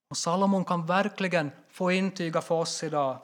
Och 0.08 0.18
Salomon 0.18 0.66
kan 0.66 0.86
verkligen 0.86 1.52
få 1.70 1.92
intyga 1.92 2.42
för 2.42 2.56
oss 2.56 2.84
idag 2.84 3.22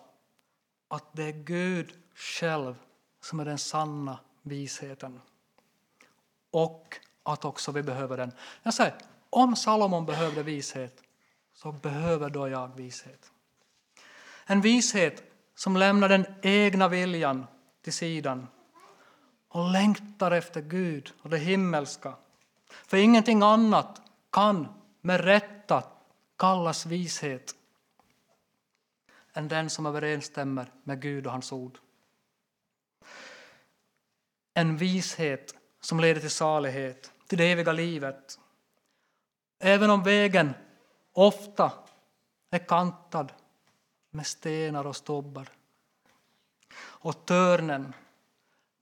att 0.87 1.13
det 1.13 1.23
är 1.23 1.43
Gud 1.43 1.97
själv 2.13 2.86
som 3.27 3.39
är 3.39 3.45
den 3.45 3.57
sanna 3.57 4.19
visheten. 4.41 5.21
Och 6.51 6.95
att 7.23 7.45
också 7.45 7.71
vi 7.71 7.83
behöver 7.83 8.17
den. 8.17 8.31
Jag 8.63 8.73
säger, 8.73 8.95
om 9.29 9.55
Salomon 9.55 10.05
behövde 10.05 10.43
vishet 10.43 11.03
så 11.53 11.71
behöver 11.71 12.29
då 12.29 12.47
jag 12.47 12.75
vishet. 12.75 13.31
En 14.45 14.61
vishet 14.61 15.23
som 15.55 15.77
lämnar 15.77 16.09
den 16.09 16.25
egna 16.41 16.87
viljan 16.87 17.47
till 17.81 17.93
sidan 17.93 18.47
och 19.47 19.71
längtar 19.71 20.31
efter 20.31 20.61
Gud 20.61 21.13
och 21.21 21.29
det 21.29 21.37
himmelska. 21.37 22.13
För 22.67 22.97
ingenting 22.97 23.41
annat 23.41 24.01
kan 24.31 24.67
med 25.01 25.21
rätta 25.21 25.83
kallas 26.37 26.85
vishet 26.85 27.55
än 29.33 29.47
den 29.47 29.69
som 29.69 29.85
överensstämmer 29.85 30.71
med 30.83 31.01
Gud 31.01 31.25
och 31.25 31.31
hans 31.31 31.51
ord. 31.51 31.79
En 34.57 34.77
vishet 34.77 35.55
som 35.81 35.99
leder 35.99 36.21
till 36.21 36.29
salighet, 36.29 37.11
till 37.27 37.37
det 37.37 37.51
eviga 37.51 37.71
livet. 37.71 38.39
Även 39.59 39.89
om 39.89 40.03
vägen 40.03 40.53
ofta 41.13 41.71
är 42.49 42.59
kantad 42.59 43.31
med 44.09 44.27
stenar 44.27 44.87
och 44.87 44.95
stobbar. 44.95 45.47
Och 46.79 47.25
törnen, 47.25 47.93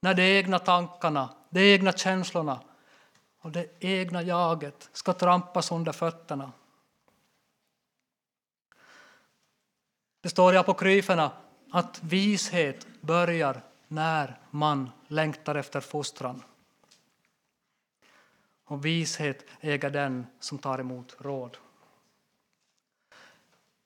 när 0.00 0.14
de 0.14 0.38
egna 0.38 0.58
tankarna, 0.58 1.34
de 1.50 1.74
egna 1.74 1.92
känslorna 1.92 2.60
och 3.40 3.50
det 3.50 3.68
egna 3.80 4.22
jaget 4.22 4.90
ska 4.92 5.12
trampas 5.12 5.72
under 5.72 5.92
fötterna 5.92 6.52
Det 10.20 10.30
står 10.30 10.54
i 10.54 10.56
apokryferna 10.56 11.30
att 11.70 12.02
vishet 12.02 12.86
börjar 13.00 13.62
när 13.88 14.38
man 14.50 14.90
längtar 15.08 15.54
efter 15.54 15.80
fostran. 15.80 16.42
Och 18.64 18.84
vishet 18.84 19.44
äger 19.60 19.90
den 19.90 20.26
som 20.40 20.58
tar 20.58 20.78
emot 20.78 21.16
råd. 21.18 21.56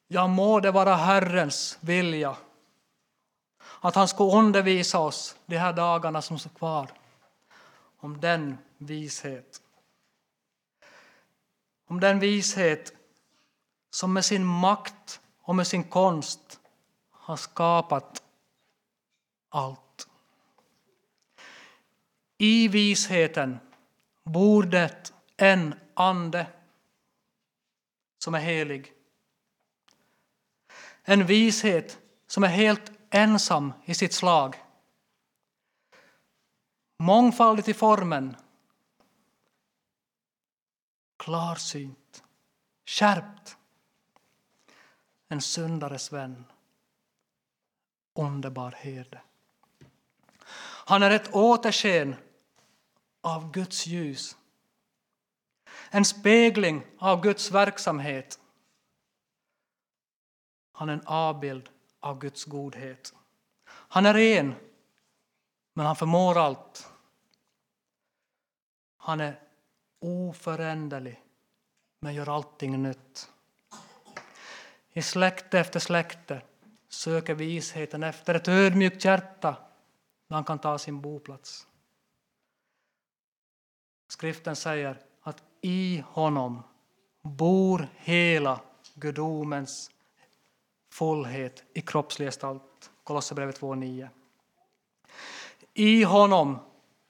Ja, 0.08 0.26
må 0.26 0.60
det 0.60 0.70
vara 0.70 0.94
Herrens 0.94 1.78
vilja 1.80 2.36
att 3.80 3.94
han 3.94 4.08
ska 4.08 4.38
undervisa 4.38 4.98
oss 4.98 5.36
de 5.46 5.56
här 5.56 5.72
dagarna 5.72 6.22
som 6.22 6.38
står 6.38 6.50
kvar 6.50 6.90
om 7.96 8.20
den 8.20 8.58
vishet. 8.78 9.62
Om 11.86 12.00
den 12.00 12.20
vishet 12.20 12.92
som 13.90 14.12
med 14.12 14.24
sin 14.24 14.44
makt 14.44 15.20
och 15.42 15.56
med 15.56 15.66
sin 15.66 15.84
konst 15.84 16.60
har 17.10 17.36
skapat 17.36 18.22
allt. 19.48 19.89
I 22.42 22.68
visheten 22.68 23.58
bor 24.24 24.62
det 24.62 25.12
en 25.36 25.74
ande 25.94 26.46
som 28.18 28.34
är 28.34 28.38
helig. 28.38 28.92
En 31.02 31.26
vishet 31.26 31.98
som 32.26 32.44
är 32.44 32.48
helt 32.48 32.92
ensam 33.10 33.72
i 33.84 33.94
sitt 33.94 34.12
slag. 34.12 34.56
Mångfaldigt 36.96 37.68
i 37.68 37.74
formen. 37.74 38.36
Klarsynt. 41.16 42.22
Skärpt 42.86 43.56
en 45.28 45.40
syndares 45.40 46.12
vän, 46.12 46.44
underbar 48.14 48.70
herde. 48.70 49.20
Han 50.86 51.02
är 51.02 51.10
ett 51.10 51.34
återsken 51.34 52.16
av 53.20 53.52
Guds 53.52 53.86
ljus, 53.86 54.36
en 55.90 56.04
spegling 56.04 56.86
av 56.98 57.20
Guds 57.20 57.50
verksamhet. 57.50 58.40
Han 60.72 60.88
är 60.88 60.92
en 60.92 61.06
avbild 61.06 61.70
av 62.00 62.18
Guds 62.18 62.44
godhet. 62.44 63.14
Han 63.64 64.06
är 64.06 64.16
en, 64.16 64.54
men 65.74 65.86
han 65.86 65.96
förmår 65.96 66.38
allt. 66.38 66.90
Han 68.96 69.20
är 69.20 69.40
oföränderlig, 69.98 71.22
men 72.00 72.14
gör 72.14 72.28
allting 72.28 72.82
nytt. 72.82 73.30
I 74.92 75.02
släkte 75.02 75.58
efter 75.58 75.80
släkte 75.80 76.42
söker 76.88 77.34
visheten 77.34 78.02
efter 78.02 78.34
ett 78.34 78.48
ödmjukt 78.48 79.04
hjärta 79.04 79.56
där 80.26 80.34
han 80.34 80.44
kan 80.44 80.58
ta 80.58 80.78
sin 80.78 81.00
boplats. 81.00 81.66
Skriften 84.10 84.56
säger 84.56 84.98
att 85.22 85.42
i 85.60 86.04
honom 86.08 86.62
bor 87.22 87.88
hela 87.96 88.60
gudomens 88.94 89.90
fullhet 90.92 91.64
i 91.74 91.80
kroppslig 91.80 92.26
gestalt. 92.26 92.90
Kolosserbrevet 93.04 93.60
2.9. 93.60 94.08
I 95.74 96.02
honom 96.02 96.58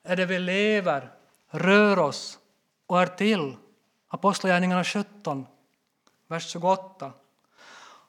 är 0.02 0.16
det 0.16 0.26
vi 0.26 0.38
lever, 0.38 1.12
rör 1.48 1.98
oss 1.98 2.38
och 2.86 3.02
är 3.02 3.06
till. 3.06 3.56
Apostlagärningarna 4.08 4.84
17 4.84 5.46
vers 6.28 6.50
28. 6.50 7.12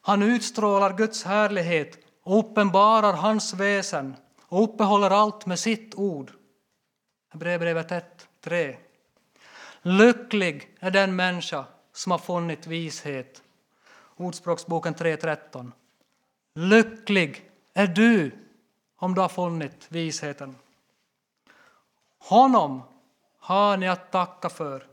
Han 0.01 0.23
utstrålar 0.23 0.97
Guds 0.97 1.23
härlighet 1.23 1.97
och 2.23 2.39
uppenbarar 2.39 3.13
hans 3.13 3.54
väsen 3.54 4.15
och 4.41 4.63
uppehåller 4.63 5.10
allt 5.10 5.45
med 5.45 5.60
sitt 5.60 5.95
ord. 5.95 6.32
Hebreerbrevet 7.30 7.91
1, 7.91 8.27
3. 8.41 8.77
Lycklig 9.82 10.75
är 10.80 10.91
den 10.91 11.15
människa 11.15 11.65
som 11.93 12.12
har 12.12 12.19
funnit 12.19 12.67
vishet. 12.67 13.43
Ordspråksboken 14.15 14.95
3.13. 14.95 15.71
Lycklig 16.54 17.49
är 17.73 17.88
du 17.88 18.32
om 18.97 19.15
du 19.15 19.21
har 19.21 19.30
funnit 19.30 19.86
visheten. 19.89 20.56
Honom 22.17 22.82
har 23.39 23.77
ni 23.77 23.88
att 23.88 24.12
tacka 24.12 24.49
för 24.49 24.88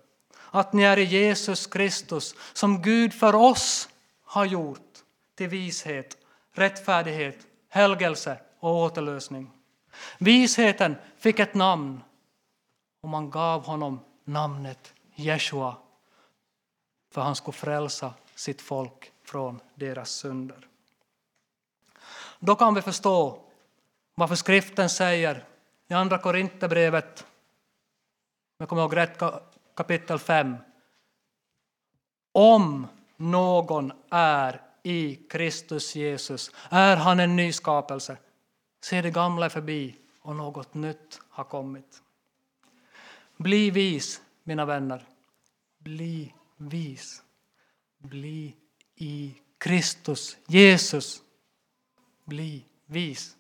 att 0.50 0.72
ni 0.72 0.82
är 0.82 0.96
i 0.96 1.04
Jesus 1.04 1.66
Kristus 1.66 2.34
som 2.52 2.82
Gud 2.82 3.14
för 3.14 3.34
oss 3.34 3.88
har 4.24 4.44
gjort 4.44 4.98
till 5.34 5.48
vishet, 5.48 6.16
rättfärdighet, 6.52 7.46
helgelse 7.68 8.40
och 8.60 8.76
återlösning. 8.76 9.50
Visheten 10.18 10.96
fick 11.18 11.38
ett 11.38 11.54
namn 11.54 12.00
och 13.00 13.08
man 13.08 13.30
gav 13.30 13.66
honom 13.66 14.00
namnet 14.24 14.94
Jeshua 15.14 15.76
för 17.10 17.20
han 17.20 17.36
skulle 17.36 17.52
frälsa 17.52 18.14
sitt 18.34 18.62
folk 18.62 19.12
från 19.24 19.60
deras 19.74 20.10
synder. 20.10 20.68
Då 22.38 22.54
kan 22.54 22.74
vi 22.74 22.82
förstå 22.82 23.40
varför 24.14 24.34
skriften 24.34 24.90
säger 24.90 25.44
i 25.88 25.94
Andra 25.94 26.18
Korinthierbrevet, 26.18 27.26
jag 28.58 28.68
kommer 28.68 28.82
ihåg 28.82 28.96
rätt, 28.96 29.22
kapitel 29.74 30.18
5. 30.18 30.56
Om 32.32 32.86
någon 33.16 33.92
är 34.10 34.62
i 34.82 35.14
Kristus 35.14 35.96
Jesus 35.96 36.50
är 36.70 36.96
han 36.96 37.20
en 37.20 37.36
ny 37.36 37.52
skapelse. 37.52 38.16
Se 38.80 39.02
det 39.02 39.10
gamla 39.10 39.46
är 39.46 39.50
förbi 39.50 39.96
och 40.20 40.36
något 40.36 40.74
nytt 40.74 41.20
har 41.28 41.44
kommit. 41.44 42.02
Bli 43.38 43.70
vis, 43.70 44.20
mina 44.44 44.64
vänner. 44.64 45.06
Bli 45.78 46.34
vis. 46.56 47.22
Bli 47.98 48.56
i 48.94 49.34
Kristus 49.58 50.36
Jesus. 50.46 51.22
Bli 52.24 52.64
vis. 52.86 53.36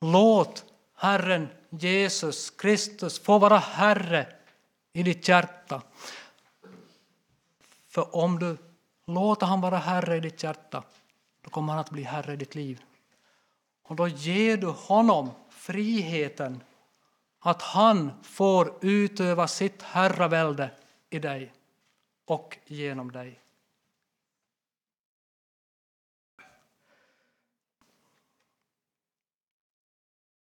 Låt 0.00 0.64
Herren 0.94 1.48
Jesus 1.70 2.50
Kristus 2.50 3.18
få 3.18 3.38
vara 3.38 3.58
Herre 3.58 4.26
i 4.92 5.02
ditt 5.02 5.28
hjärta. 5.28 5.82
För 7.88 8.16
om 8.16 8.38
du 8.38 8.56
låter 9.06 9.46
han 9.46 9.60
vara 9.60 9.78
Herre 9.78 10.16
i 10.16 10.20
ditt 10.20 10.42
hjärta, 10.42 10.84
då 11.40 11.50
kommer 11.50 11.72
han 11.72 11.80
att 11.80 11.90
bli 11.90 12.02
Herre 12.02 12.32
i 12.32 12.36
ditt 12.36 12.54
liv. 12.54 12.82
Och 13.82 13.96
då 13.96 14.08
ger 14.08 14.56
du 14.56 14.66
honom 14.66 15.30
friheten 15.64 16.62
att 17.38 17.62
han 17.62 18.12
får 18.22 18.78
utöva 18.80 19.48
sitt 19.48 19.82
herravälde 19.82 20.70
i 21.10 21.18
dig 21.18 21.52
och 22.24 22.58
genom 22.66 23.12
dig. 23.12 23.40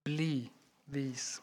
Bli 0.04 0.50
vis. 0.86 1.42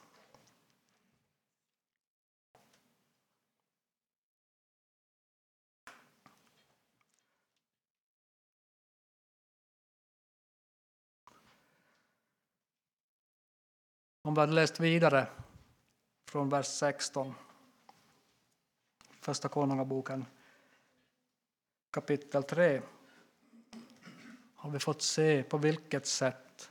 Om 14.25 14.35
vi 14.35 14.41
hade 14.41 14.53
läst 14.53 14.81
vidare 14.81 15.27
från 16.29 16.49
vers 16.49 16.67
16, 16.67 17.35
Första 19.21 19.49
Konungaboken 19.49 20.27
kapitel 21.91 22.43
3 22.43 22.83
har 24.55 24.71
vi 24.71 24.79
fått 24.79 25.03
se 25.03 25.43
på 25.43 25.59
vilket 25.59 26.07
sätt 26.07 26.71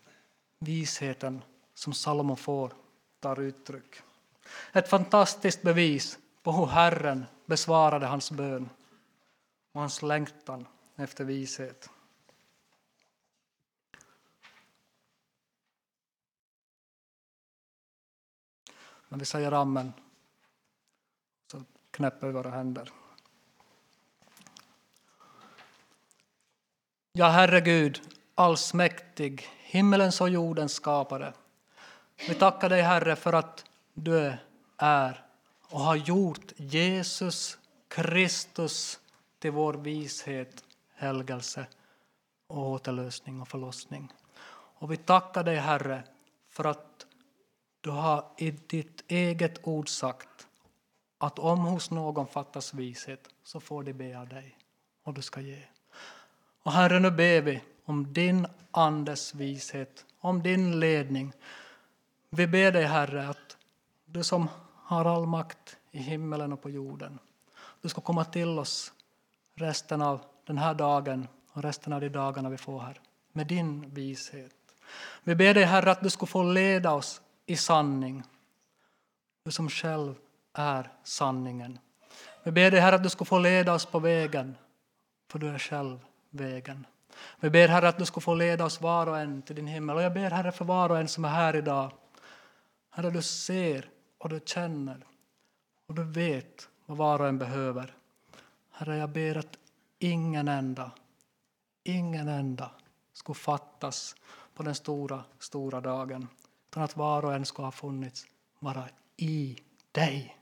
visheten 0.60 1.44
som 1.74 1.94
Salomo 1.94 2.36
får 2.36 2.74
tar 3.20 3.40
uttryck. 3.40 4.02
Ett 4.74 4.90
fantastiskt 4.90 5.62
bevis 5.62 6.20
på 6.44 6.52
hur 6.52 6.66
Herren 6.66 7.26
besvarade 7.46 8.06
hans 8.06 8.32
bön 8.32 8.70
och 9.72 9.80
hans 9.80 10.02
längtan 10.02 10.68
efter 10.96 11.24
vishet. 11.24 11.90
När 19.12 19.20
vi 19.20 19.26
säger 19.26 19.52
amen 19.52 19.94
så 21.52 21.64
knäpper 21.92 22.28
vi 22.28 22.34
våra 22.34 22.50
händer. 22.50 22.92
Ja, 27.12 27.28
Herre 27.28 27.62
Gud, 27.62 28.02
allsmäktig, 28.36 29.50
himmelens 29.60 30.22
och 30.22 30.30
jordens 30.30 30.74
skapare. 30.74 31.34
Vi 32.28 32.36
tackar 32.36 32.70
dig, 32.70 32.82
Herre, 32.82 33.16
för 33.16 33.34
att 33.34 33.66
du 33.94 34.34
är 34.78 35.26
och 35.62 35.80
har 35.80 35.96
gjort 35.96 36.52
Jesus 36.56 37.58
Kristus 37.88 39.00
till 39.40 39.52
vår 39.52 39.74
vishet, 39.74 40.64
helgelse, 40.94 41.66
och 42.48 42.70
återlösning 42.70 43.42
och 43.42 43.48
förlossning. 43.48 44.12
Och 44.54 44.92
vi 44.92 44.98
tackar 44.98 45.44
dig, 45.44 45.56
Herre, 45.56 46.04
för 46.50 46.64
att 46.64 47.06
du 47.82 47.90
har 47.90 48.26
i 48.38 48.52
ditt 48.52 49.04
eget 49.08 49.68
ord 49.68 49.90
sagt 49.90 50.48
att 51.18 51.40
om 51.40 51.60
hos 51.60 51.92
någon 51.92 52.28
fattas 52.28 52.74
vishet 52.74 53.30
så 53.44 53.60
får 53.60 53.84
de 53.84 53.94
be 53.94 54.20
av 54.20 54.28
dig 54.28 54.58
och 55.04 55.14
du 55.14 55.22
ska 55.22 55.42
ge. 55.42 55.64
Och 56.64 56.72
Herre, 56.72 57.00
nu 57.00 57.12
ber 57.12 57.42
vi 57.42 57.62
om 57.86 58.14
din 58.14 58.48
Andes 58.72 59.36
vishet, 59.36 60.06
om 60.20 60.44
din 60.44 60.80
ledning. 60.80 61.34
Vi 62.30 62.48
ber 62.48 62.72
dig, 62.72 62.84
Herre, 62.84 63.30
att 63.30 63.58
du 64.06 64.24
som 64.24 64.50
har 64.76 65.06
all 65.06 65.26
makt 65.26 65.78
i 65.92 66.00
himmelen 66.00 66.54
och 66.54 66.62
på 66.62 66.70
jorden, 66.70 67.20
du 67.82 67.90
ska 67.90 68.02
komma 68.02 68.26
till 68.26 68.60
oss 68.60 68.94
resten 69.56 70.02
av 70.02 70.22
den 70.46 70.58
här 70.58 70.74
dagen 70.74 71.28
och 71.52 71.64
resten 71.64 71.94
av 71.94 72.02
de 72.02 72.10
dagarna 72.10 72.50
vi 72.50 72.58
får 72.58 72.80
här 72.80 73.02
med 73.32 73.48
din 73.48 73.94
vishet. 73.94 74.56
Vi 75.24 75.36
ber 75.36 75.54
dig, 75.54 75.64
Herre, 75.64 75.92
att 75.92 76.04
du 76.04 76.10
ska 76.10 76.26
få 76.26 76.44
leda 76.44 76.94
oss 76.94 77.22
i 77.46 77.56
sanning. 77.56 78.24
Du 79.44 79.52
som 79.52 79.70
själv 79.70 80.16
är 80.54 80.92
sanningen. 81.04 81.80
Vi 82.44 82.52
ber 82.52 82.72
dig, 82.72 82.80
Herre, 82.80 82.96
att 82.96 83.04
du 83.04 83.10
ska 83.10 83.26
få 83.26 83.40
leda 83.40 83.74
oss 83.74 83.86
på 83.86 84.00
vägen, 84.00 84.58
för 85.30 85.40
du 85.40 85.50
är 85.50 85.60
själv 85.60 86.00
vägen. 86.30 86.86
Vi 87.40 87.50
ber, 87.50 87.68
Herre, 87.68 87.88
att 87.88 87.98
du 87.98 88.06
ska 88.06 88.22
få 88.22 88.36
leda 88.36 88.66
oss 88.66 88.82
var 88.82 89.08
och 89.08 89.20
en 89.20 89.42
till 89.42 89.56
din 89.56 89.68
himmel. 89.68 89.96
Och 89.96 90.02
jag 90.02 90.14
ber, 90.14 90.32
Herre, 90.32 90.52
för 90.52 90.66
var 90.66 90.90
och 90.90 90.98
en 90.98 91.08
som 91.08 91.26
är 91.26 91.30
här 91.30 91.56
idag. 91.56 91.92
Herre, 92.90 93.10
du 93.10 93.22
ser 93.22 93.90
och 94.18 94.30
du 94.30 94.40
känner 94.46 95.06
och 95.88 95.96
du 95.96 96.04
vet 96.04 96.70
vad 96.86 96.98
var 96.98 97.22
och 97.22 97.28
en 97.28 97.38
behöver. 97.38 97.94
Herre, 98.72 98.98
jag 98.98 99.10
ber 99.10 99.38
att 99.38 99.58
ingen 100.00 100.48
enda, 100.48 100.92
ingen 101.84 102.28
enda 102.28 102.72
skulle 103.14 103.36
fattas 103.36 104.16
på 104.54 104.64
den 104.64 104.76
stora, 104.76 105.24
stora 105.40 105.82
dagen 105.82 106.28
utan 106.72 106.84
att 106.84 106.98
var 106.98 107.26
och 107.26 107.34
en 107.34 107.46
ska 107.46 107.64
ha 107.64 107.72
funnits 107.72 108.26
vara 108.60 108.90
i 109.18 109.60
dig. 109.92 110.38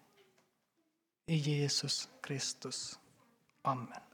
I 1.25 1.35
Jesus 1.35 2.09
Kristus. 2.21 2.99
Amen. 3.61 4.08